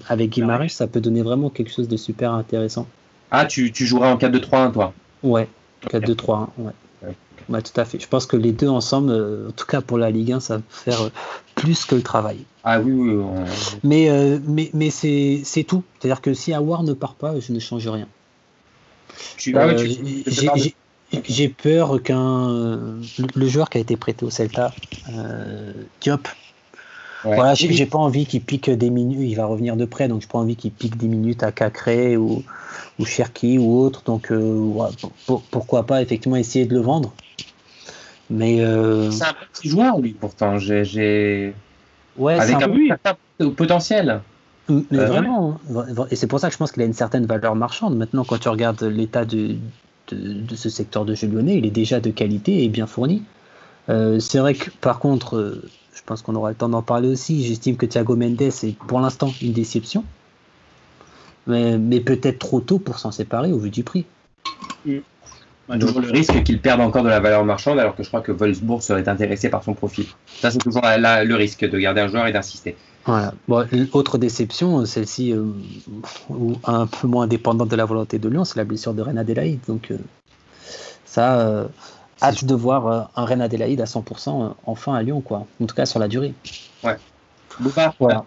[0.09, 2.89] avec Guimarães, ça peut donner vraiment quelque chose de super intéressant.
[3.31, 4.93] Ah, tu, tu joueras en 4-2-3-1, toi?
[5.23, 5.47] Ouais,
[5.87, 6.73] 4-2-3-1, ouais.
[7.49, 7.99] Ouais, tout à fait.
[7.99, 10.57] Je pense que les deux ensemble, euh, en tout cas pour la Ligue 1, ça
[10.57, 11.11] va faire euh,
[11.55, 12.39] plus que le travail.
[12.65, 13.15] Ah oui, oui.
[13.15, 13.45] oui.
[13.83, 15.83] Mais, euh, mais, mais c'est tout.
[15.99, 18.07] C'est-à-dire que si Awar ne part pas, je ne change rien.
[19.37, 19.53] J'ai
[21.49, 22.99] peur qu'un
[23.35, 24.73] le joueur qui a été prêté au Celta,
[26.01, 26.29] Diop,
[27.25, 27.35] Ouais.
[27.35, 30.27] Voilà, j'ai pas envie qu'il pique des minutes, il va revenir de près, donc j'ai
[30.27, 32.43] pas envie qu'il pique des minutes à Cacré ou,
[32.99, 34.03] ou Cherki ou autre.
[34.05, 34.89] Donc euh, ouais,
[35.27, 37.13] pour, pourquoi pas effectivement essayer de le vendre.
[38.31, 39.11] Mais euh...
[39.11, 40.59] c'est un petit joueur lui pourtant.
[40.59, 41.55] J'ai
[42.17, 43.51] ouais, avec un, un oui.
[43.51, 44.21] potentiel.
[44.69, 45.85] Mais euh, vraiment, ouais.
[46.13, 47.97] et c'est pour ça que je pense qu'il a une certaine valeur marchande.
[47.97, 49.57] Maintenant, quand tu regardes l'état de,
[50.09, 53.25] de, de, ce secteur de jeu lyonnais, il est déjà de qualité et bien fourni.
[53.89, 55.61] Euh, c'est vrai que par contre
[56.01, 57.45] je pense qu'on aura le temps d'en parler aussi.
[57.45, 60.05] J'estime que Thiago Mendes est pour l'instant une déception.
[61.47, 64.07] Mais, mais peut-être trop tôt pour s'en séparer au vu du prix.
[64.87, 64.99] Mm.
[65.79, 68.33] Toujours le risque qu'il perde encore de la valeur marchande, alors que je crois que
[68.33, 70.07] Wolfsburg serait intéressé par son profil.
[70.27, 72.77] Ça, c'est toujours la, la, le risque de garder un joueur et d'insister.
[73.07, 73.33] Voilà.
[73.49, 75.45] Bon, autre déception, celle-ci euh,
[76.65, 79.61] un peu moins dépendante de la volonté de Lyon, c'est la blessure de Reina Delaïde.
[79.67, 79.97] Donc, euh,
[81.05, 81.67] ça, euh,
[82.23, 85.47] hâte de voir euh, un Rennes Adélaïde à 100% euh, enfin à Lyon, quoi.
[85.61, 86.35] En tout cas sur la durée.
[86.85, 86.97] Ouais.
[87.59, 88.25] Bouba, voilà.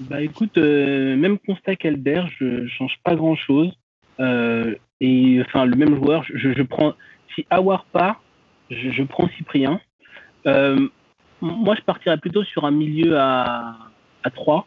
[0.00, 3.68] Bah écoute, euh, même constat qu'Albert, je change pas grand chose.
[3.68, 3.83] Euh,
[4.18, 6.94] et enfin, le même joueur, je, prends.
[7.34, 8.22] Si Awar part,
[8.70, 9.80] je, prends Cyprien.
[10.46, 10.88] Euh,
[11.40, 13.76] moi, je partirais plutôt sur un milieu à,
[14.22, 14.66] à 3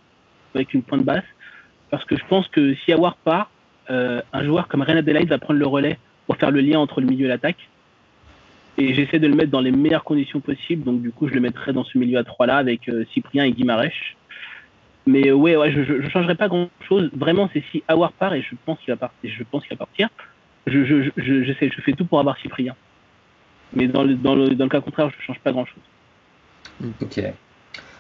[0.54, 1.24] avec une pointe basse.
[1.90, 3.50] Parce que je pense que si Awar part,
[3.90, 7.08] euh, un joueur comme Adélaïde va prendre le relais pour faire le lien entre le
[7.08, 7.70] milieu et l'attaque
[8.78, 10.84] et j'essaie de le mettre dans les meilleures conditions possibles.
[10.84, 13.44] Donc du coup, je le mettrai dans ce milieu à trois là avec euh, Cyprien
[13.44, 13.90] et Guimarães.
[15.08, 17.10] Mais euh, ouais, ouais, je, je changerai pas grand chose.
[17.16, 19.32] Vraiment, c'est si Awar part et je pense qu'il va partir.
[19.36, 20.10] Je pense qu'il va partir.
[20.68, 22.76] Je, je, je, je, fais tout pour avoir Cyprien.
[23.74, 26.92] Mais dans le, dans le, dans le cas contraire, je change pas grand chose.
[27.02, 27.20] Ok.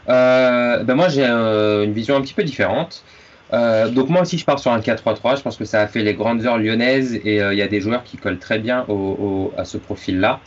[0.10, 3.04] Euh, ben moi, j'ai euh, une vision un petit peu différente.
[3.52, 6.13] Donc moi aussi je pars sur un 4-3-3, je pense que ça a fait les
[6.13, 9.54] grandes heures lyonnaises et il y a des joueurs qui collent très bien au, au,
[9.58, 10.41] à ce profil-là,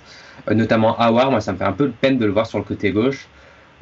[0.50, 2.90] notamment Awar, moi ça me fait un peu peine de le voir sur le côté
[2.90, 3.26] gauche.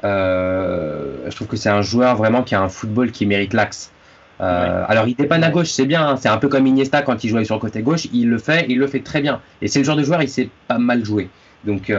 [0.03, 3.93] Je trouve que c'est un joueur vraiment qui a un football qui mérite l'axe.
[4.41, 4.47] Ouais.
[4.47, 7.29] Alors il dépanne à gauche, c'est bien, hein, c'est un peu comme Iniesta quand il
[7.31, 9.41] jouait sur le côté gauche, il le fait, il le fait très bien.
[9.63, 11.29] Et c'est le genre de joueur, il sait pas mal jouer.
[11.65, 11.93] Donc,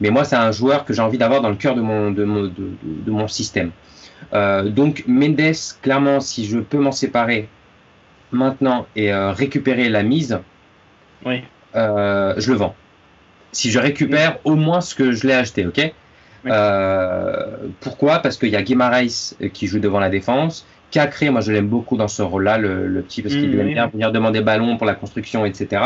[0.00, 2.24] mais moi c'est un joueur que j'ai envie d'avoir dans le cœur de mon, de
[2.24, 2.70] mon, de, de,
[3.06, 3.70] de mon système.
[4.32, 7.48] Euh, donc Mendes, clairement, si je peux m'en séparer
[8.32, 10.38] maintenant et euh, récupérer la mise,
[11.24, 11.44] oui.
[11.76, 12.74] euh, je le vends.
[13.52, 14.52] Si je récupère oui.
[14.52, 15.92] au moins ce que je l'ai acheté, ok?
[16.46, 17.70] Oui.
[17.80, 18.20] Pourquoi?
[18.20, 20.66] Parce qu'il y a Guimaraes qui joue devant la défense.
[20.90, 23.72] Cacré, moi je l'aime beaucoup dans ce rôle-là, le, le, petit, parce qu'il mmh, aime
[23.72, 25.82] bien venir demander ballon pour la construction, etc.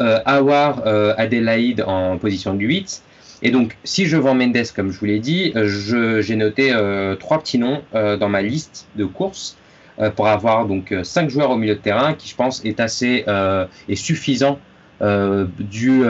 [0.00, 0.82] Awar,
[1.18, 3.02] Adelaide en position de 8.
[3.42, 7.38] Et donc, si je vends Mendes, comme je vous l'ai dit, j'ai noté euh, trois
[7.38, 9.56] petits noms euh, dans ma liste de courses
[9.98, 13.24] euh, pour avoir donc cinq joueurs au milieu de terrain, qui je pense est assez
[13.88, 14.58] et suffisant
[15.00, 16.02] dû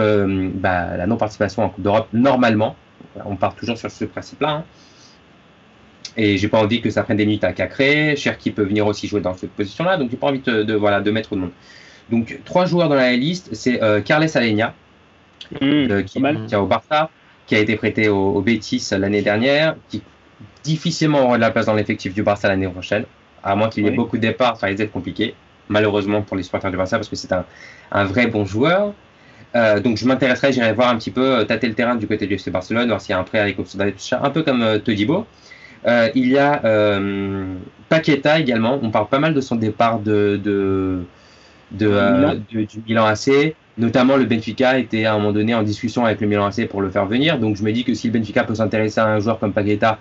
[0.55, 2.77] bah, à la non-participation en Coupe d'Europe normalement.
[3.25, 4.51] On part toujours sur ce principe-là.
[4.51, 4.65] Hein.
[6.17, 8.17] Et j'ai pas envie que ça prenne des minutes à Cacré.
[8.17, 10.75] Cher qui peut venir aussi jouer dans cette position-là, donc j'ai pas envie de, de,
[10.75, 11.53] voilà de mettre de monde.
[12.11, 14.75] Donc trois joueurs dans la liste, c'est Carles Alenia,
[15.53, 17.11] Mmh, euh, qui, qui est au Barça,
[17.47, 20.03] qui a été prêté au, au Betis l'année dernière, qui
[20.63, 23.05] difficilement aura de la place dans l'effectif du Barça l'année prochaine,
[23.45, 23.97] à moins qu'il y ait oui.
[23.97, 25.35] beaucoup de départs, ça risque d'être compliqué,
[25.69, 27.45] malheureusement pour les supporters du Barça, parce que c'est un,
[27.93, 28.93] un, vrai bon joueur.
[29.55, 32.27] Euh, donc je m'intéresserai, j'irai voir un petit peu, euh, tâter le terrain du côté
[32.27, 35.27] du FC Barcelone, voir s'il y a un prêt avec un peu comme euh, Todibo.
[35.87, 36.61] Euh, il y a
[37.89, 41.05] Paqueta également, on parle pas mal de son départ de, de,
[41.71, 41.89] de,
[42.53, 43.55] de du Milan AC.
[43.79, 46.81] Notamment, le Benfica était à un moment donné en discussion avec le Milan AC pour
[46.81, 47.39] le faire venir.
[47.39, 50.01] Donc, je me dis que si le Benfica peut s'intéresser à un joueur comme Paqueta,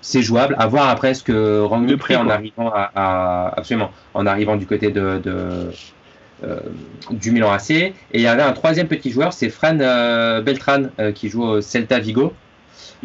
[0.00, 0.54] c'est jouable.
[0.58, 4.66] À voir après ce que Rangnick fait en arrivant à, à, absolument en arrivant du
[4.66, 5.70] côté de, de
[7.10, 7.70] du Milan AC.
[7.70, 11.42] Et il y avait un troisième petit joueur, c'est Fran euh, Beltran euh, qui joue
[11.42, 12.32] au Celta Vigo.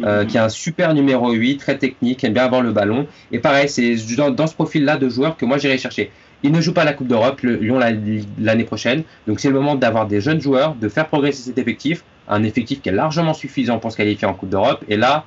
[0.00, 0.26] -hmm.
[0.26, 3.06] qui est un super numéro 8, très technique, aime bien avoir le ballon.
[3.30, 6.10] Et pareil, c'est dans, dans, ce profil-là de joueur que moi j'irai chercher.
[6.42, 7.92] Il ne joue pas la Coupe d'Europe, le Lyon la-
[8.38, 9.02] l'année prochaine.
[9.26, 12.80] Donc c'est le moment d'avoir des jeunes joueurs, de faire progresser cet effectif, un effectif
[12.82, 14.82] qui est largement suffisant pour se qualifier en Coupe d'Europe.
[14.88, 15.24] Et là,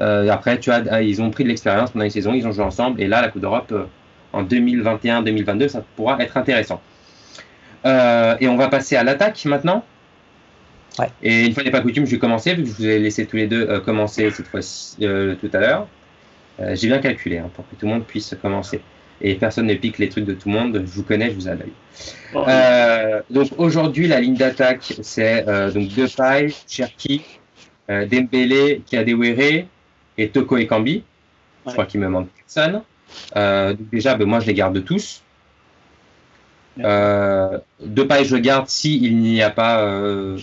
[0.00, 2.52] euh, après, tu as, ah, ils ont pris de l'expérience pendant une saison, ils ont
[2.52, 3.00] joué ensemble.
[3.02, 3.84] Et là, la Coupe d'Europe euh,
[4.32, 6.80] en 2021-2022, ça pourra être intéressant.
[7.86, 9.84] Euh, et on va passer à l'attaque maintenant.
[10.98, 11.10] Ouais.
[11.22, 13.26] Et une fois n'est pas coutume, je vais commencer, vu que je vous ai laissé
[13.26, 15.88] tous les deux euh, commencer cette fois-ci euh, tout à l'heure.
[16.60, 18.80] Euh, J'ai bien calculé hein, pour que tout le monde puisse commencer.
[19.20, 20.82] Et personne ne pique les trucs de tout le monde.
[20.84, 21.48] Je vous connais, je vous
[22.34, 27.22] Euh, donc aujourd'hui, la ligne d'attaque, c'est euh, donc Depay, Cherki,
[27.90, 29.64] euh, Dembélé, Kadewere
[30.18, 31.02] et Toko et Kambi.
[31.64, 31.72] Je Ouais.
[31.72, 32.82] crois qu'il me manque personne.
[33.36, 35.22] Euh, donc déjà, ben, moi, je les garde tous.
[36.84, 39.80] Euh, Depay, je garde s'il n'y a pas...
[39.82, 40.38] Euh,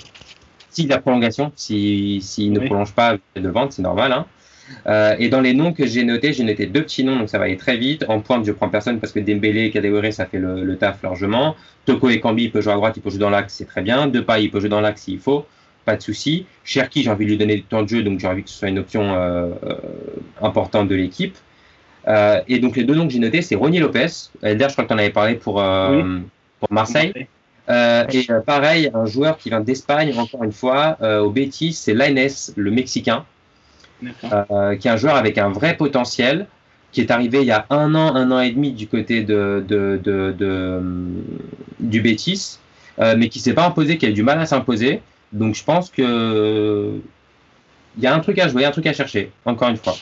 [0.70, 2.66] s'il y a prolongation, s'il si, s'il ne Oui.
[2.66, 4.12] prolonge pas de vente, c'est normal.
[4.12, 4.26] Hein.
[4.88, 7.38] Euh, et dans les noms que j'ai notés, j'ai noté deux petits noms, donc ça
[7.38, 8.06] va aller très vite.
[8.08, 11.04] En pointe, je prends personne parce que Dembélé et Kadewere, ça fait le, le taf
[11.04, 11.56] largement.
[11.86, 13.82] Toko et Kambi, il peut jouer à droite, il peut jouer dans l'axe, c'est très
[13.82, 14.08] bien.
[14.08, 15.46] Depay, il peut jouer dans l'axe s'il faut,
[15.86, 16.48] pas de souci.
[16.64, 18.58] Cherki, j'ai envie de lui donner du temps de jeu, donc j'ai envie que ce
[18.58, 19.76] soit une option euh, euh,
[20.42, 21.36] importante de l'équipe.
[22.08, 24.08] Euh, et donc les deux noms que j'ai notés, c'est Ronnie Lopez.
[24.42, 26.20] Elder, je crois que tu en avais parlé pour, euh,
[26.60, 27.28] pour Marseille.
[27.70, 31.74] Euh, et euh, pareil, un joueur qui vient d'Espagne, encore une fois, euh, au Betis,
[31.74, 33.24] c'est Lainez, le Mexicain
[34.04, 36.48] euh, qui est un joueur avec un vrai potentiel,
[36.92, 39.64] qui est arrivé il y a un an, un an et demi du côté de,
[39.66, 40.82] de, de, de,
[41.80, 42.60] du Betis,
[43.00, 45.02] euh, mais qui s'est pas imposé, qui a eu du mal à s'imposer.
[45.32, 47.00] Donc je pense que
[47.98, 49.96] il y a un truc à jouer, un truc à chercher, encore une fois.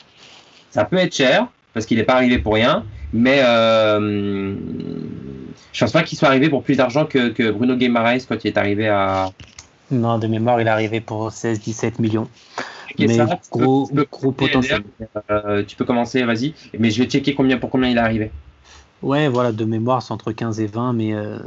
[0.70, 4.54] Ça peut être cher, parce qu'il n'est pas arrivé pour rien, mais euh,
[5.72, 8.48] je pense pas qu'il soit arrivé pour plus d'argent que, que Bruno Guimaraes quand il
[8.48, 9.30] est arrivé à...
[9.90, 12.28] Non, de mémoire, il est arrivé pour 16-17 millions.
[12.98, 13.38] Mais ça.
[13.50, 14.82] Gros, tu peux gros potentiel.
[15.30, 16.54] Euh, tu peux commencer, vas-y.
[16.78, 18.30] Mais je vais checker combien pour combien il est arrivé.
[19.02, 21.38] Ouais, voilà, de mémoire, c'est entre 15 et 20, mais, euh,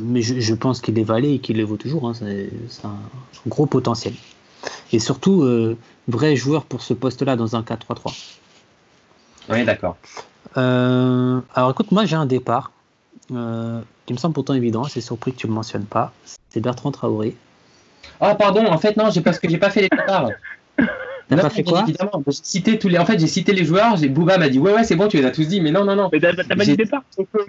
[0.00, 2.08] mais je, je pense qu'il est valé et qu'il le vaut toujours.
[2.08, 2.96] hein, c'est c'est un
[3.46, 4.14] gros potentiel.
[4.92, 5.76] Et surtout, euh,
[6.08, 8.14] vrai joueur pour ce poste-là dans un 4-3-3.
[9.48, 9.96] Oui, d'accord.
[10.56, 12.72] Euh, alors écoute, moi j'ai un départ
[13.32, 16.12] euh, qui me semble pourtant évident, c'est surpris que tu le mentionnes pas.
[16.50, 17.36] C'est Bertrand Traoré.
[18.20, 20.28] Ah pardon, en fait non, j'ai parce que j'ai pas fait les départs.
[21.28, 22.98] T'as pas fait quoi évidemment, j'ai cité tous les.
[22.98, 23.96] En fait, j'ai cité les joueurs.
[23.96, 25.84] J'ai Bouba m'a dit ouais ouais c'est bon, tu les as tous dit, mais non
[25.84, 26.10] non non.
[26.12, 27.02] Mais t'as pas dit départ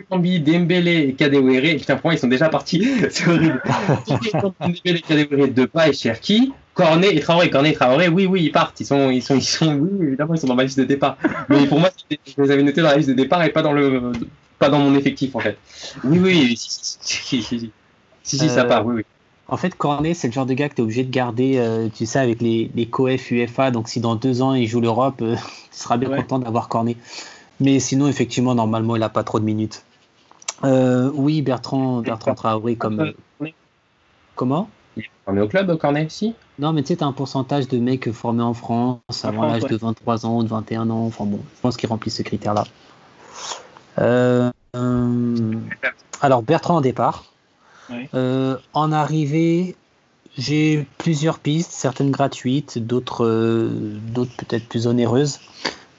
[0.09, 1.77] Kambi, Dembélé, et Kadewere.
[1.77, 2.87] Putain, pour moi, ils sont déjà partis.
[3.09, 3.61] c'est horrible.
[4.61, 6.53] Dembélé, Kadewere, Depay et Cherki.
[6.73, 9.75] Cornet et Traoré, Cornet Traoré, oui, oui, ils partent, ils sont, ils sont, ils sont,
[9.75, 11.17] oui, évidemment, ils sont dans ma liste de départ.
[11.49, 13.73] Mais pour moi, je les avais notés dans la liste de départ et pas dans
[13.73, 14.11] le,
[14.59, 15.57] pas dans mon effectif en fait.
[16.03, 17.71] Oui, oui, si, si,
[18.23, 19.05] si, ça euh, part, oui, oui.
[19.47, 21.89] En fait, Cornet, c'est le genre de gars que tu es obligé de garder, euh,
[21.93, 23.71] tu sais, avec les, les COEF, UEFA.
[23.71, 25.35] Donc, si dans deux ans, il joue l'Europe, euh,
[25.71, 26.97] tu seras bien content d'avoir Cornet.
[27.59, 29.83] Mais sinon, effectivement, normalement, il n'a pas trop de minutes.
[30.63, 33.13] Euh, oui, Bertrand, Bertrand Traoré, comme.
[34.35, 34.69] Comment?
[35.27, 36.35] On est au club, Cornet, si?
[36.59, 39.63] Non, mais tu sais, tu as un pourcentage de mecs formés en France avant l'âge
[39.63, 39.69] ouais.
[39.69, 41.05] de 23 ans, de 21 ans.
[41.05, 42.65] Enfin bon, je pense qu'il remplit ce critère-là.
[43.99, 45.55] Euh, euh,
[46.21, 47.25] alors, Bertrand en départ.
[48.13, 49.75] Euh, en arrivée,
[50.37, 53.69] j'ai plusieurs pistes, certaines gratuites, d'autres euh,
[54.13, 55.39] d'autres peut-être plus onéreuses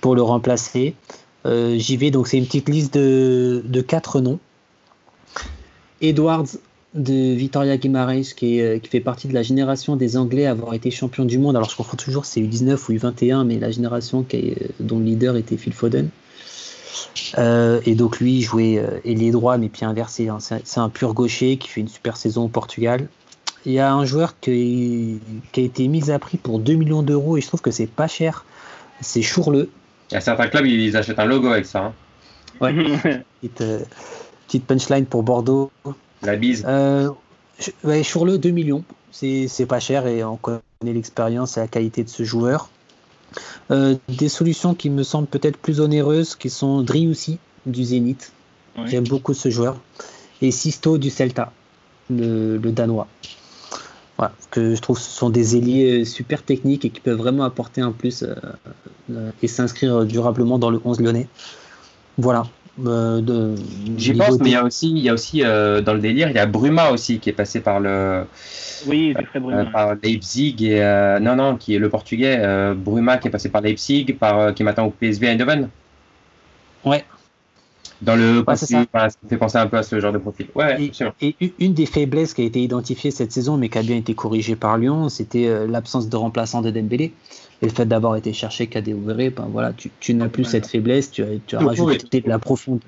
[0.00, 0.94] pour le remplacer.
[1.46, 4.40] Euh, J'y vais, donc c'est une petite liste de, de quatre noms.
[6.00, 6.46] Edwards
[6.94, 10.74] de Vitoria qui, est, euh, qui fait partie de la génération des Anglais à avoir
[10.74, 11.56] été champion du monde.
[11.56, 14.98] Alors je confonds toujours, c'est U19 ou U21, mais la génération qui est- euh, dont
[14.98, 16.08] le leader était Phil Foden.
[17.38, 20.28] Euh, et donc lui, jouait ailier droit, mais pied inversé.
[20.28, 20.38] hein.
[20.40, 23.08] C'est un pur gaucher qui fait une super saison au Portugal.
[23.66, 25.18] Il y a un joueur qui,
[25.52, 27.86] qui a été mis à prix pour 2 millions d'euros et je trouve que c'est
[27.88, 28.44] pas cher.
[29.00, 29.70] C'est Chourleux.
[30.10, 31.86] Il y a certains clubs, ils achètent un logo avec ça.
[31.86, 31.92] hein.
[33.40, 33.80] Petite, euh,
[34.46, 35.72] petite punchline pour Bordeaux.
[36.24, 36.64] La bise.
[36.66, 37.10] Euh,
[37.58, 38.84] je- ouais, Chourleux, 2 millions.
[39.12, 42.68] C'est c'est pas cher et on connaît l'expérience et la qualité de ce joueur.
[43.70, 48.32] Euh, des solutions qui me semblent peut-être plus onéreuses, qui sont Driussi du Zénith.
[48.76, 48.84] Ouais.
[48.88, 49.76] J'aime beaucoup ce joueur.
[50.42, 51.52] Et Sisto du Celta,
[52.10, 53.06] le, le Danois.
[54.18, 57.44] Voilà, que je trouve ce sont des ailiers euh, super techniques et qui peuvent vraiment
[57.44, 58.22] apporter un plus
[59.10, 61.28] euh, et s'inscrire durablement dans le 11 lyonnais.
[62.18, 62.44] Voilà.
[62.84, 63.54] Euh, de-
[63.96, 66.28] J'y pense, mais il y a aussi, il y a aussi euh, dans le délire,
[66.28, 68.24] il y a Bruma aussi qui est passé par le
[68.86, 72.74] Oui, c'est très euh, par Leipzig et euh, non non qui est le portugais euh,
[72.74, 75.68] Bruma qui est passé par Leipzig par euh, qui est maintenant au PSV Eindhoven.
[76.84, 77.04] Ouais.
[78.02, 78.84] Dans le Ouais, c'est ça.
[78.92, 80.48] voilà, ça me fait penser un peu à ce genre de profil.
[80.54, 83.82] Ouais, Et, et une des faiblesses qui a été identifiée cette saison, mais qui a
[83.82, 87.12] bien été corrigée par Lyon, c'était l'absence de remplaçant de Dembélé.
[87.64, 91.10] Et le fait d'avoir été cherché Kadewere, ben voilà, tu, tu n'as plus cette faiblesse,
[91.10, 92.86] tu as, tu as rajouté et- de la profondeur.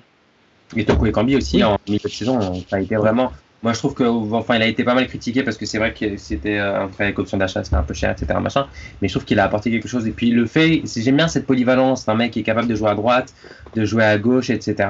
[0.76, 3.32] Et Toko Ekambi aussi, en milieu de saison, ça a été vraiment.
[3.62, 5.94] Moi, je trouve que, enfin, il a été pas mal critiqué parce que c'est vrai
[5.94, 8.38] que c'était un prêt avec option d'achat, c'était un peu cher, etc.
[8.38, 8.66] Machin.
[9.00, 10.06] Mais je trouve qu'il a apporté quelque chose.
[10.06, 12.90] Et puis, le fait, j'aime bien cette polyvalence, un mec qui est capable de jouer
[12.90, 13.32] à droite,
[13.74, 14.88] de jouer à gauche, etc.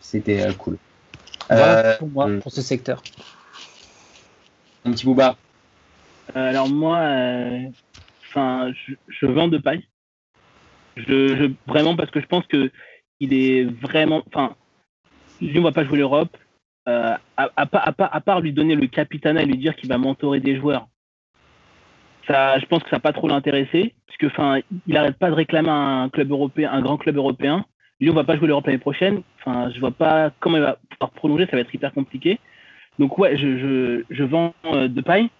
[0.00, 0.76] C'était cool.
[1.48, 2.38] Voilà pour moi, hmm.
[2.38, 3.02] pour ce secteur.
[4.84, 5.36] Un petit booba.
[6.34, 7.00] alors moi,
[8.34, 9.86] je, vends de paille.
[11.66, 12.70] Vraiment parce que je pense que
[13.20, 14.56] il est vraiment, enfin,
[15.40, 16.36] lui on va pas jouer l'Europe.
[16.88, 20.88] Euh, à, part lui donner le capitana et lui dire qu'il va mentorer des joueurs,
[22.26, 25.34] ça, je pense que ça n'a pas trop l'intéressé, puisque enfin, il n'arrête pas de
[25.34, 27.64] réclamer un club européen, un grand club européen.
[28.00, 29.22] Lui, on va pas jouer l'Europe l'année prochaine.
[29.38, 32.40] Enfin, je vois pas comment il va pouvoir prolonger, ça va être hyper compliqué.
[32.98, 35.30] Donc ouais, je vends euh, de paille.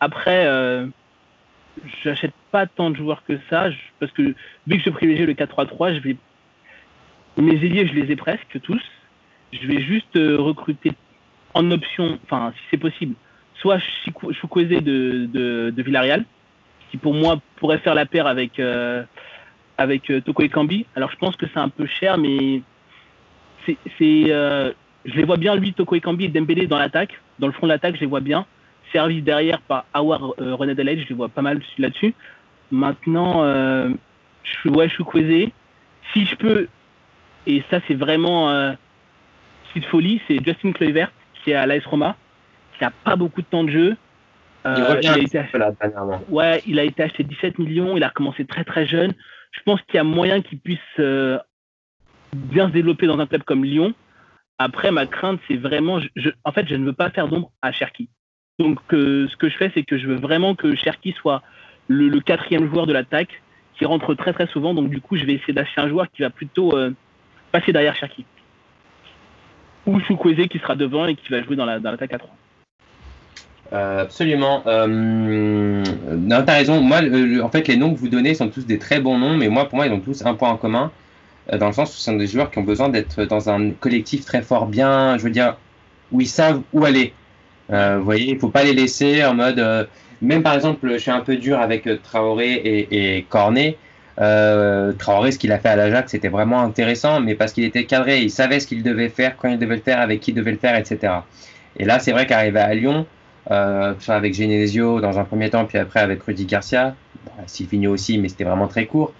[0.00, 0.86] Après, euh,
[2.02, 3.68] j'achète pas tant de joueurs que ça,
[4.00, 4.34] parce que
[4.66, 6.16] vu que je privilégie le 4-3-3, je vais
[7.38, 8.82] mes ailiers, je les ai presque tous.
[9.52, 10.92] Je vais juste euh, recruter
[11.54, 13.14] en option, enfin si c'est possible,
[13.54, 15.26] soit Chukwueze de,
[15.70, 16.24] de, Villarreal,
[16.90, 19.04] qui pour moi pourrait faire la paire avec euh,
[19.78, 20.86] avec euh, Toko Ekambi.
[20.96, 22.62] Alors je pense que c'est un peu cher, mais
[23.66, 27.66] c'est, je les vois bien lui, Toko Ekambi et Dembélé dans l'attaque, dans le front
[27.66, 28.46] de l'attaque, je les vois bien
[28.92, 32.14] servi derrière par Awar euh, René Adelaide, je les vois pas mal là-dessus.
[32.70, 33.90] Maintenant, euh,
[34.42, 35.52] je, ouais, je suis.
[36.12, 36.68] Si je peux,
[37.46, 38.72] et ça c'est vraiment euh,
[39.74, 41.10] de folie, c'est Justin Kluivert
[41.42, 42.16] qui est à l'AS Roma,
[42.78, 43.96] qui n'a pas beaucoup de temps de jeu.
[44.64, 45.58] il, revient a été acheté,
[46.28, 49.12] ouais, il a été acheté 17 millions, il a recommencé très très jeune.
[49.52, 53.64] Je pense qu'il y a moyen qu'il puisse bien se développer dans un club comme
[53.64, 53.94] Lyon.
[54.58, 57.72] Après, ma crainte, c'est vraiment, je, en fait, je ne veux pas faire d'ombre à
[57.72, 58.08] Cherki.
[58.58, 61.42] Donc, euh, ce que je fais, c'est que je veux vraiment que Cherki soit
[61.88, 63.42] le, quatrième joueur de l'attaque,
[63.76, 64.72] qui rentre très très souvent.
[64.72, 66.92] Donc, du coup, je vais essayer d'acheter un joueur qui va plutôt euh,
[67.52, 68.24] passer derrière Cherki.
[69.84, 72.30] Ou Chukwueze qui sera devant et qui va jouer dans l'attaque à 3.
[73.72, 74.62] Euh, absolument.
[74.66, 76.80] non, t'as raison.
[76.80, 77.00] Moi,
[77.42, 79.68] en fait, les noms que vous donnez sont tous des très bons noms, mais moi,
[79.68, 80.90] pour moi, ils ont tous un point en commun,
[81.52, 84.24] dans le sens où ce sont des joueurs qui ont besoin d'être dans un collectif
[84.24, 85.56] très fort, bien, je veux dire,
[86.10, 87.12] où ils savent où aller.
[87.72, 89.58] Euh, vous voyez, il faut pas les laisser en mode.
[89.58, 89.84] Euh,
[90.22, 93.76] même par exemple, je suis un peu dur avec euh, Traoré et, et Cornet.
[94.98, 98.22] Traoré, ce qu'il a fait à l'Ajax, c'était vraiment intéressant, mais parce qu'il était cadré,
[98.22, 100.52] il savait ce qu'il devait faire, quand il devait le faire, avec qui il devait
[100.52, 101.12] le faire, etc.
[101.78, 103.06] Et là, c'est vrai qu'arriver à Lyon,
[103.50, 106.94] avec Genesio dans un premier temps, puis après avec Rudy Garcia,
[107.26, 109.12] bah, aussi, mais c'était vraiment très court.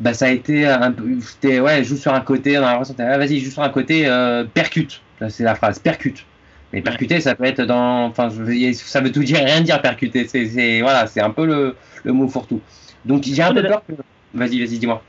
[0.00, 1.18] Bah, ça a été un peu,
[1.60, 4.44] ouais, joue sur un côté, on a l'impression, ah, vas-y, joue sur un côté, euh,
[4.44, 5.02] percute.
[5.28, 6.24] C'est la phrase, percute.
[6.72, 8.06] Mais percuter, ça peut être dans.
[8.06, 10.26] Enfin, ça veut tout dire rien dire percuter.
[10.28, 12.60] C'est voilà, c'est un peu le, le mot fourre-tout.
[13.04, 13.94] Donc j'ai un peu peur que.
[14.34, 15.02] Vas-y, vas-y, dis-moi.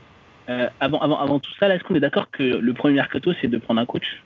[0.48, 3.48] Euh, avant, avant, avant tout ça, est-ce qu'on est d'accord que le premier mercato, c'est
[3.48, 4.22] de prendre un coach?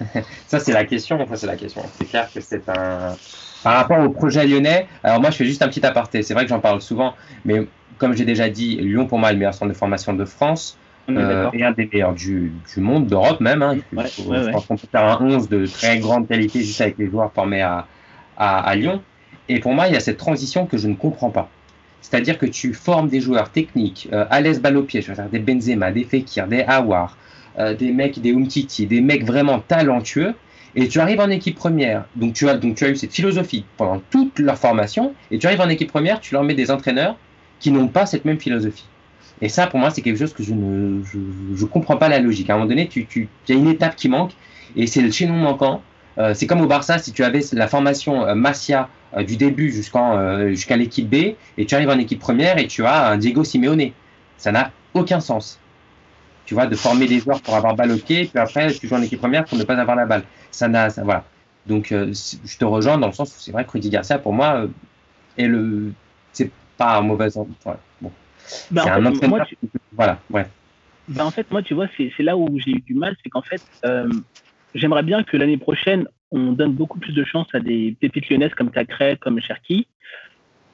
[0.46, 1.26] Ça, c'est la question.
[1.28, 1.82] Ça, c'est la question.
[1.98, 3.16] C'est clair que c'est un.
[3.62, 6.22] Par rapport au projet lyonnais, alors moi, je fais juste un petit aparté.
[6.22, 7.14] C'est vrai que j'en parle souvent,
[7.44, 7.66] mais
[7.98, 10.78] comme j'ai déjà dit, Lyon, pour moi, est le meilleur centre de formation de France.
[11.10, 13.62] Euh, et un des meilleurs du, du monde, d'Europe même.
[13.62, 13.76] Hein.
[13.92, 17.30] je pense qu'on peut faire un 11 de très grande qualité juste avec les joueurs
[17.32, 17.86] formés à,
[18.38, 19.02] à, à, Lyon.
[19.48, 21.50] Et pour moi, il y a cette transition que je ne comprends pas.
[22.00, 25.14] C'est-à-dire que tu formes des joueurs techniques, euh, à l'aise balle au pied, je veux
[25.14, 27.16] dire des Benzema, des Fekir, des Awar,
[27.58, 30.34] euh, des mecs, des Umtiti, des mecs vraiment talentueux,
[30.74, 32.04] et tu arrives en équipe première.
[32.16, 35.46] Donc tu as, donc tu as eu cette philosophie pendant toute leur formation, et tu
[35.46, 37.16] arrives en équipe première, tu leur mets des entraîneurs
[37.60, 38.86] qui n'ont pas cette même philosophie.
[39.40, 41.02] Et ça, pour moi, c'est quelque chose que je ne
[41.54, 42.50] je, comprends pas la logique.
[42.50, 44.32] À un moment donné, tu, tu, y a une étape qui manque
[44.76, 45.82] et c'est le chaînon manquant.
[46.18, 49.72] Euh, c'est comme au Barça, si tu avais la formation euh, Masia euh, du début
[49.72, 53.16] jusqu'en euh, jusqu'à l'équipe B et tu arrives en équipe première et tu as un
[53.16, 53.90] Diego Simeone.
[54.38, 55.58] Ça n'a aucun sens.
[56.46, 59.18] Tu vois, de former des joueurs pour avoir balle puis après tu joues en équipe
[59.18, 60.22] première pour ne pas avoir la balle.
[60.50, 61.24] Ça n'a, voilà.
[61.66, 64.66] Donc je te rejoins dans le sens où c'est vrai que Rudy Garcia, pour moi,
[65.38, 65.92] est le,
[66.32, 67.28] c'est pas un mauvais.
[68.70, 69.56] Bah, en fait, moi, tu...
[69.92, 70.46] Voilà, ouais.
[71.08, 73.42] Bah, en fait, moi, tu vois, c'est là où j'ai eu du mal, c'est qu'en
[73.42, 74.08] fait, euh,
[74.74, 78.54] j'aimerais bien que l'année prochaine, on donne beaucoup plus de chance à des pépites lyonnaises
[78.54, 79.86] comme Cacré, comme Cherki.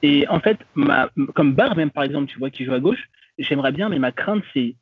[0.02, 3.08] Et en fait, ma, comme Barre, même par exemple, tu vois, qui joue à gauche,
[3.38, 4.74] j'aimerais bien, mais ma crainte, c'est,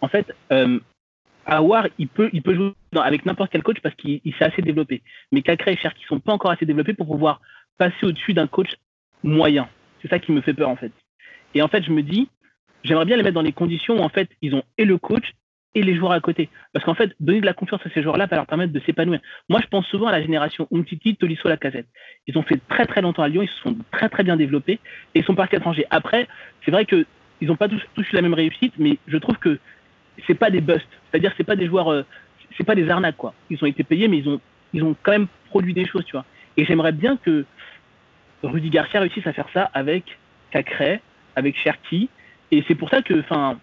[0.00, 0.78] en fait, euh,
[1.46, 4.62] Awar, il peut, il peut jouer dans, avec n'importe quel coach parce qu'il s'est assez
[4.62, 5.02] développé.
[5.32, 7.40] Mais Cacré et Cherki sont pas encore assez développés pour pouvoir
[7.78, 8.70] passer au-dessus d'un coach
[9.22, 9.68] moyen.
[10.02, 10.92] C'est ça qui me fait peur, en fait.
[11.54, 12.28] Et en fait, je me dis,
[12.84, 15.32] j'aimerais bien les mettre dans les conditions où en fait ils ont et le coach
[15.76, 16.48] et les joueurs à côté.
[16.72, 19.20] Parce qu'en fait, donner de la confiance à ces joueurs-là va leur permettre de s'épanouir.
[19.50, 21.86] Moi, je pense souvent à la génération Umtiti, Tolisso, Lacazette.
[22.26, 24.80] Ils ont fait très très longtemps à Lyon, ils se sont très très bien développés
[25.14, 25.84] et ils sont partis à l'étranger.
[25.90, 26.28] Après,
[26.64, 27.04] c'est vrai qu'ils
[27.42, 29.58] n'ont pas tous, tous, eu la même réussite, mais je trouve que
[30.26, 30.88] c'est pas des busts.
[31.10, 32.04] C'est-à-dire c'est pas des joueurs, euh,
[32.56, 33.34] c'est pas des arnaques, quoi.
[33.50, 34.40] Ils ont été payés, mais ils ont,
[34.72, 36.24] ils ont quand même produit des choses, tu vois.
[36.56, 37.44] Et j'aimerais bien que
[38.42, 40.04] Rudy Garcia réussisse à faire ça avec
[40.50, 41.02] Cacré,
[41.34, 42.08] avec Cherki.
[42.52, 43.58] Et c'est pour ça que, enfin,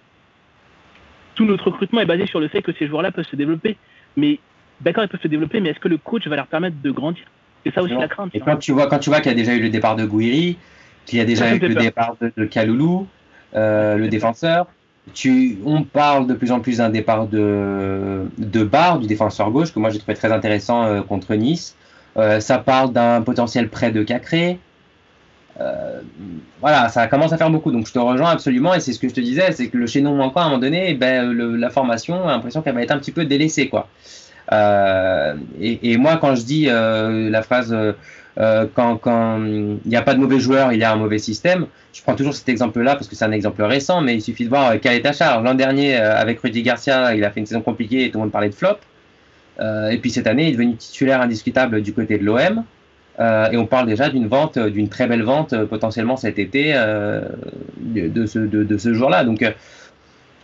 [1.35, 3.77] tout notre recrutement est basé sur le fait que ces joueurs-là peuvent se développer.
[4.17, 4.39] Mais
[4.81, 7.23] d'accord, ils peuvent se développer, mais est-ce que le coach va leur permettre de grandir?
[7.65, 8.31] C'est ça aussi la crainte.
[8.33, 10.05] Et quand tu vois, quand tu vois qu'il y a déjà eu le départ de
[10.05, 10.57] Gouiri,
[11.05, 13.07] qu'il y a déjà eu le départ de, de Kaloulou,
[13.55, 14.67] euh, le défenseur,
[15.13, 19.73] tu, on parle de plus en plus d'un départ de, de Barre, du défenseur gauche,
[19.73, 21.75] que moi j'ai trouvé très intéressant euh, contre Nice.
[22.17, 24.59] Euh, ça parle d'un potentiel prêt de Cacré.
[25.61, 26.01] Euh,
[26.61, 27.71] voilà, ça commence à faire beaucoup.
[27.71, 29.87] Donc je te rejoins absolument et c'est ce que je te disais, c'est que le
[29.87, 32.91] chaînon manquant à un moment donné, ben, le, la formation a l'impression qu'elle va être
[32.91, 33.69] un petit peu délaissée.
[33.69, 33.87] Quoi.
[34.51, 37.75] Euh, et, moi, quand je dis euh, la phrase
[38.35, 38.99] quand
[39.45, 42.15] il n'y a pas de mauvais joueurs, il y a un mauvais système, je prends
[42.15, 45.05] toujours cet exemple-là parce que c'est un exemple récent, mais il suffit de voir quel
[45.05, 45.43] est charge.
[45.43, 48.31] L'an dernier, avec Rudy Garcia, il a fait une saison compliquée et tout le monde
[48.31, 48.77] parlait de flop.
[49.61, 52.63] et puis cette année, il est devenu titulaire indiscutable du côté de l'OM.
[53.19, 56.71] Euh, et on parle déjà d'une vente, d'une très belle vente euh, potentiellement cet été
[56.75, 57.21] euh,
[57.77, 59.23] de, ce, de, de ce jour-là.
[59.23, 59.45] Donc,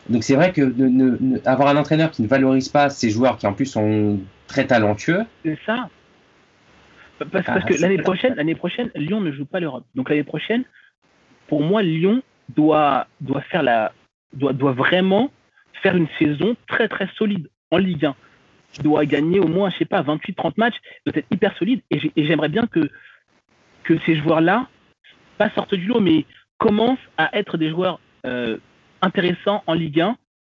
[0.09, 3.47] donc c'est vrai que ne, avoir un entraîneur qui ne valorise pas ses joueurs qui
[3.47, 5.21] en plus sont très talentueux.
[5.43, 5.89] C'est ça.
[7.31, 9.85] Parce, parce que l'année prochaine, l'année prochaine, Lyon ne joue pas l'Europe.
[9.95, 10.63] Donc l'année prochaine,
[11.47, 12.21] pour moi, Lyon
[12.55, 13.91] doit, doit faire la,
[14.33, 15.31] doit, doit vraiment
[15.81, 18.15] faire une saison très très solide en Ligue 1
[18.73, 21.81] tu dois gagner au moins, je sais pas, 28-30 matchs, doit être hyper solide.
[21.89, 22.89] Et j'aimerais bien que,
[23.83, 24.67] que ces joueurs-là,
[25.37, 26.25] pas sortent du lot, mais
[26.57, 28.57] commencent à être des joueurs euh,
[29.01, 30.17] intéressants en Ligue 1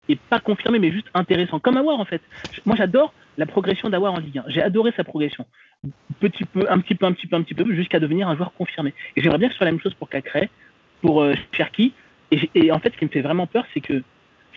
[0.07, 1.59] et pas confirmés, mais juste intéressants.
[1.59, 2.21] Comme Awar, en fait.
[2.65, 4.45] Moi, j'adore la progression d'Awar en Ligue 1.
[4.47, 5.45] J'ai adoré sa progression.
[6.19, 8.53] Petit peu, un petit peu, un petit peu, un petit peu, jusqu'à devenir un joueur
[8.53, 8.93] confirmé.
[9.15, 10.49] Et j'aimerais bien que ce soit la même chose pour Cacré,
[11.01, 11.93] pour euh, Cherki.
[12.31, 14.01] Et, et, en fait, ce qui me fait vraiment peur, c'est que,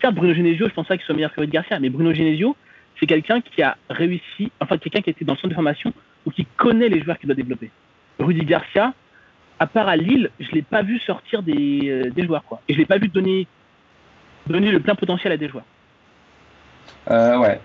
[0.01, 2.55] certes, Bruno Genesio, je pense pas qu'il soit meilleur que Rudy Garcia, mais Bruno Genesio,
[2.99, 5.93] c'est quelqu'un qui a réussi, enfin quelqu'un qui était dans le centre de formation
[6.25, 7.69] ou qui connaît les joueurs qu'il doit développer.
[8.19, 8.93] Rudy Garcia,
[9.59, 12.43] à part à Lille, je ne l'ai pas vu sortir des, euh, des, joueurs.
[12.43, 12.61] Quoi.
[12.67, 13.47] Et je ne l'ai pas vu donner,
[14.47, 15.65] donner le plein potentiel à des joueurs.
[17.09, 17.59] Euh, ouais.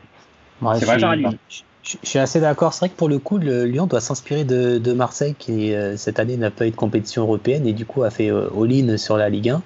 [0.75, 1.07] c'est vrai, je,
[1.49, 2.73] je, je, suis assez d'accord.
[2.73, 5.97] C'est vrai que pour le coup, le Lyon doit s'inspirer de, de, Marseille qui, euh,
[5.97, 8.97] cette année, n'a pas eu de compétition européenne et du coup a fait euh, all-in
[8.97, 9.63] sur la Ligue 1.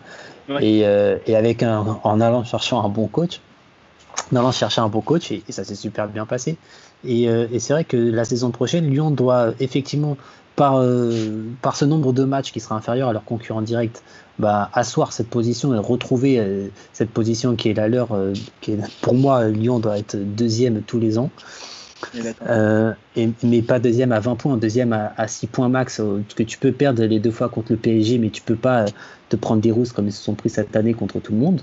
[0.49, 0.65] Ouais.
[0.65, 3.41] Et, euh, et, avec un, en allant cherchant un bon coach
[4.33, 6.57] en allant chercher un bon coach et, et ça s'est super bien passé.
[7.05, 10.17] Et, euh, et c'est vrai que la saison prochaine, Lyon doit effectivement,
[10.57, 14.03] par, euh, par ce nombre de matchs qui sera inférieur à leur concurrent direct,
[14.39, 18.17] bah, asseoir cette position et retrouver euh, cette position qui est la leur.
[18.61, 21.31] Qui est, pour moi, Lyon doit être deuxième tous les ans.
[23.17, 26.01] Et, mais pas deuxième à 20 points, deuxième à, à 6 points max,
[26.35, 28.87] que tu peux perdre les deux fois contre le PSG, mais tu peux pas
[29.29, 31.63] te prendre des rousses comme ils se sont pris cette année contre tout le monde.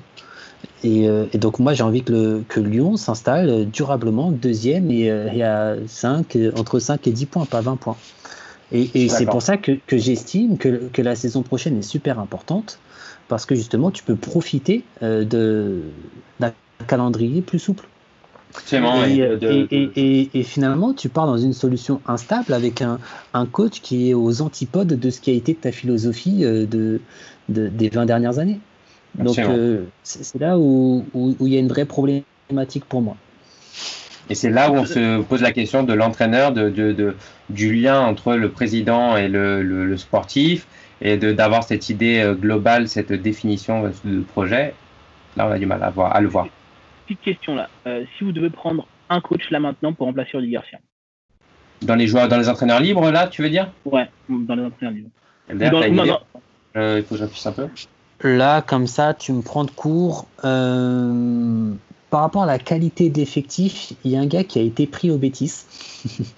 [0.83, 5.09] Et, euh, et, donc moi j'ai envie que, le, que Lyon s'installe durablement deuxième et,
[5.11, 7.97] euh, et, à 5, entre 5 et 10 points, pas 20 points.
[8.71, 12.19] Et, et c'est pour ça que, que j'estime que, que, la saison prochaine est super
[12.19, 12.79] importante,
[13.27, 15.25] parce que justement tu peux profiter euh,
[16.39, 16.53] d'un
[16.87, 17.87] calendrier plus souple.
[18.71, 19.67] Et, de, de...
[19.69, 22.99] et, et, finalement, tu pars dans une solution instable avec un,
[23.35, 26.99] un, coach qui est aux antipodes de ce qui a été ta philosophie de,
[27.47, 28.59] de des 20 dernières années.
[29.15, 33.17] Donc euh, c'est là où, où, où, il y a une vraie problématique pour moi.
[34.29, 37.15] Et c'est là où on se pose la question de l'entraîneur, de, de, de,
[37.49, 40.67] du lien entre le président et le, le, le sportif,
[41.01, 44.75] et d'avoir cette idée euh, globale, cette définition de projet.
[45.35, 46.47] Là, on a du mal à, voir, à le voir.
[47.07, 47.69] Petite question là.
[47.87, 50.77] Euh, si vous devez prendre un coach là maintenant pour remplacer Rudy Garcia
[51.81, 53.71] Dans les joueurs, dans les entraîneurs libres là, tu veux dire?
[53.85, 55.09] Ouais, dans les entraîneurs libres.
[55.51, 56.19] Dans, non, non.
[56.75, 57.67] Euh, il faut que j'affiche un peu.
[58.21, 60.27] Là, comme ça, tu me prends de court.
[60.43, 61.71] Euh,
[62.09, 65.11] par rapport à la qualité d'effectif, il y a un gars qui a été pris
[65.11, 65.65] au bêtises.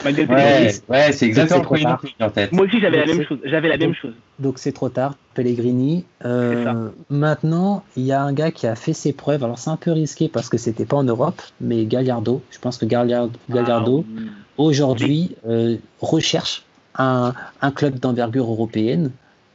[0.06, 2.04] ouais, ouais c'est exactement trop tard.
[2.20, 2.52] En tête.
[2.52, 3.40] Moi aussi, j'avais la même chose.
[3.46, 4.14] J'avais la même chose.
[4.40, 6.04] Donc c'est trop tard, Pellegrini.
[6.26, 9.44] Euh, maintenant, il y a un gars qui a fait ses preuves.
[9.44, 12.42] Alors c'est un peu risqué parce que c'était pas en Europe, mais Gallardo.
[12.52, 14.22] Je pense que Gallardo, Gallardo ah,
[14.58, 16.64] aujourd'hui euh, recherche
[16.96, 19.12] un, un club d'envergure européenne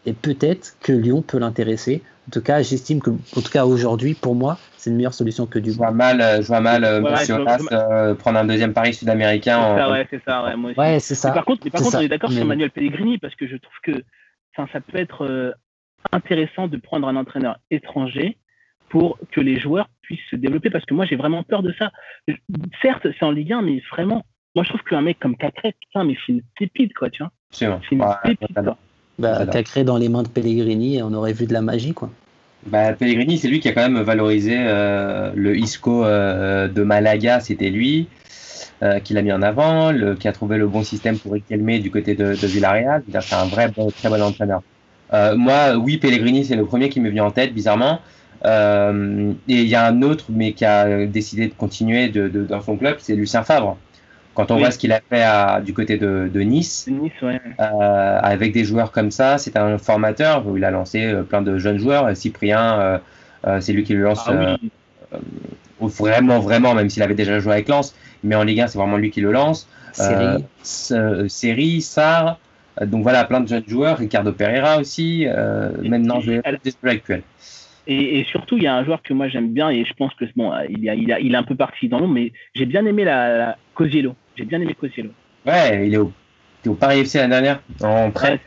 [0.07, 2.03] et peut-être que Lyon peut l'intéresser.
[2.27, 5.47] En tout cas, j'estime que, en tout cas aujourd'hui, pour moi, c'est une meilleure solution
[5.47, 5.71] que du.
[5.71, 7.37] Je vois mal, je vois mal, euh, ouais, Monsieur
[7.73, 9.61] euh, prendre un deuxième pari sud-américain.
[9.61, 9.93] C'est ça, en...
[9.93, 10.81] ouais, c'est ça, ouais, moi aussi.
[10.81, 11.29] Ouais, c'est ça.
[11.29, 11.99] Mais par contre, mais par contre ça.
[11.99, 12.37] on est d'accord mais...
[12.37, 14.03] sur Manuel Pellegrini parce que je trouve que,
[14.57, 15.53] enfin, ça peut être euh,
[16.11, 18.39] intéressant de prendre un entraîneur étranger
[18.89, 21.93] pour que les joueurs puissent se développer parce que moi, j'ai vraiment peur de ça.
[22.83, 24.25] Certes, c'est en Ligue 1, mais vraiment,
[24.57, 27.33] moi, je trouve qu'un mec comme Cacré, putain, mais c'est une pépite, quoi, tu vois.
[27.51, 28.77] C'est une pépite, quoi.
[29.19, 32.11] Bah, Cacré dans les mains de Pellegrini, on aurait vu de la magie, quoi.
[32.67, 37.41] Bah, Pellegrini, c'est lui qui a quand même valorisé euh, le Isco euh, de Malaga,
[37.41, 38.09] c'était lui.
[39.05, 41.91] qu'il a mis en avant, le, qui a trouvé le bon système pour Riquelme du
[41.91, 43.03] côté de, de Villarreal.
[43.21, 44.63] C'est un vrai très bon entraîneur.
[45.13, 48.01] moi, oui, Pellegrini, c'est le premier qui me vient en tête, bizarrement.
[48.45, 48.51] et
[49.49, 52.97] il y a un autre, mais qui a décidé de continuer de, dans son club,
[52.99, 53.79] c'est Lucien Favre.
[54.37, 57.41] Quand on voit ce qu'il a fait à, du côté de, de Nice, nice ouais.
[57.59, 61.41] euh, avec des joueurs comme ça, c'est un formateur où il a lancé euh, plein
[61.41, 62.15] de jeunes joueurs.
[62.15, 62.99] Cyprien, euh,
[63.47, 64.71] euh, c'est lui qui le lance Ah oui.
[65.81, 68.99] vraiment, vraiment, même s'il avait déjà joué avec Lens, mais en Ligue 1, c'est vraiment
[68.99, 69.67] lui qui le lance.
[69.93, 70.45] Série.
[70.93, 72.39] Euh, Sarr,
[72.85, 73.97] donc voilà, plein de jeunes joueurs.
[73.97, 75.27] Ricardo Pereira aussi.
[75.83, 77.23] maintenant, je vais actuels.
[77.87, 80.13] Et, et surtout, il y a un joueur que moi j'aime bien et je pense
[80.15, 82.33] que bon, il, y a, il, a, il est un peu parti dans l'ombre, mais
[82.55, 84.15] j'ai bien aimé la, la Cosiello.
[84.37, 85.11] J'ai bien aimé Cosiello.
[85.47, 86.13] Ouais, il est au,
[86.65, 88.41] il est au Paris FC l'année dernière, en prêt.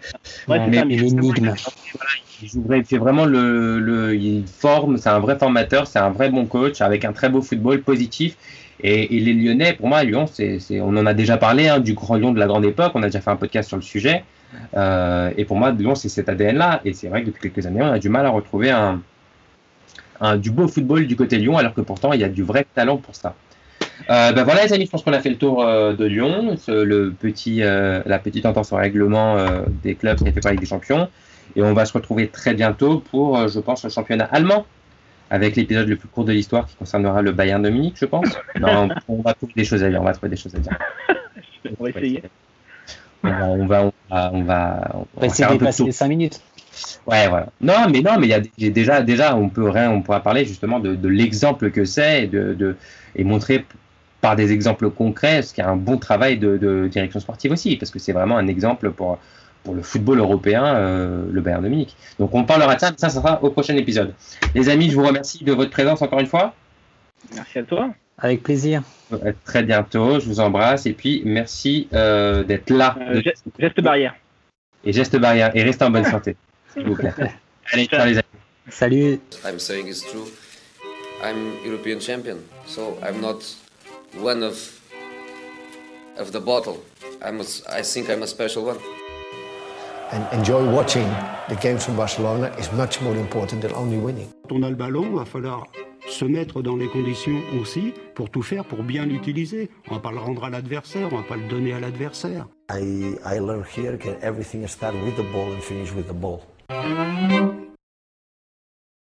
[0.48, 1.54] Ouais, Mais- ça, mais Une justement, énigme.
[2.42, 6.46] Il c'est vraiment le, le il forme, c'est un vrai formateur, c'est un vrai bon
[6.46, 8.38] coach avec un très beau football positif.
[8.82, 11.80] Et, et les Lyonnais, pour moi, Lyon, c'est, c'est- on en a déjà parlé hein,
[11.80, 12.92] du grand Lyon de la grande époque.
[12.96, 14.24] On a déjà fait un podcast sur le sujet.
[14.78, 16.80] Euh, et pour moi, Lyon, c'est cet ADN-là.
[16.86, 19.02] Et c'est vrai que depuis quelques années, on a du mal à retrouver un,
[20.22, 22.66] un- du beau football du côté Lyon, alors que pourtant, il y a du vrai
[22.74, 23.36] talent pour ça.
[24.10, 26.56] Euh, ben voilà les amis, je pense qu'on a fait le tour euh, de Lyon,
[26.58, 30.40] ce- le petit, euh, la petite entente au règlement euh, des clubs qui a fait
[30.42, 31.10] par la Ligue des Champions.
[31.56, 34.66] Et on va se retrouver très bientôt pour, euh, je pense, le championnat allemand,
[35.32, 38.28] avec l'épisode le plus court de l'histoire qui concernera le Bayern de Munich, je pense.
[38.60, 40.00] Non, on, on va trouver des choses à dire.
[40.02, 40.78] On va trouver des choses à dire.
[41.80, 42.24] on va essayer.
[43.24, 46.40] On va, on va, on va, on essayer de dépasser les 5 minutes.
[47.06, 47.48] Ouais, voilà.
[47.60, 50.22] Non, mais non, mais il y a des- déjà, déjà, on peut rien, on pourra
[50.22, 52.78] parler justement de, de l'exemple que c'est et de, de
[53.16, 53.66] et montrer
[54.22, 57.52] par des exemples concrets ce qu'il y a un bon travail de, de direction sportive
[57.52, 59.20] aussi, parce que c'est vraiment un exemple pour
[59.64, 61.96] pour le football européen, euh, le Bayern de Munich.
[62.18, 64.14] Donc on parlera de ça, mais ça, ça sera au prochain épisode.
[64.56, 66.54] Les amis, je vous remercie de votre présence encore une fois.
[67.36, 67.90] Merci à toi.
[68.18, 68.84] Avec plaisir.
[69.12, 72.96] À très bientôt, je vous embrasse et puis merci euh, d'être là.
[73.00, 74.16] Euh, geste, geste barrière.
[74.84, 76.36] Et geste barrière et restez en bonne santé,
[76.74, 77.14] s'il vous plaît.
[77.72, 78.24] Allez, ciao les amis.
[78.70, 79.20] Salut.
[79.46, 80.28] I'm saying is true.
[81.22, 83.44] I'm European champion, so I'm not
[84.18, 84.80] one of
[86.18, 86.78] of the bottle.
[87.22, 88.78] I'm a, I think I'm a special one.
[90.12, 91.08] And enjoy watching
[91.50, 94.28] the games from Barcelona is much more important than only winning.
[94.50, 95.68] Quand on a le ballon, il va falloir
[96.10, 99.70] se mettre dans les conditions aussi pour tout faire, pour bien l'utiliser.
[99.90, 102.48] On va pas le rendre à l'adversaire, on va pas le donner à l'adversaire.
[102.72, 106.42] I, I learned here that everything starts with the ball and finish with the ball.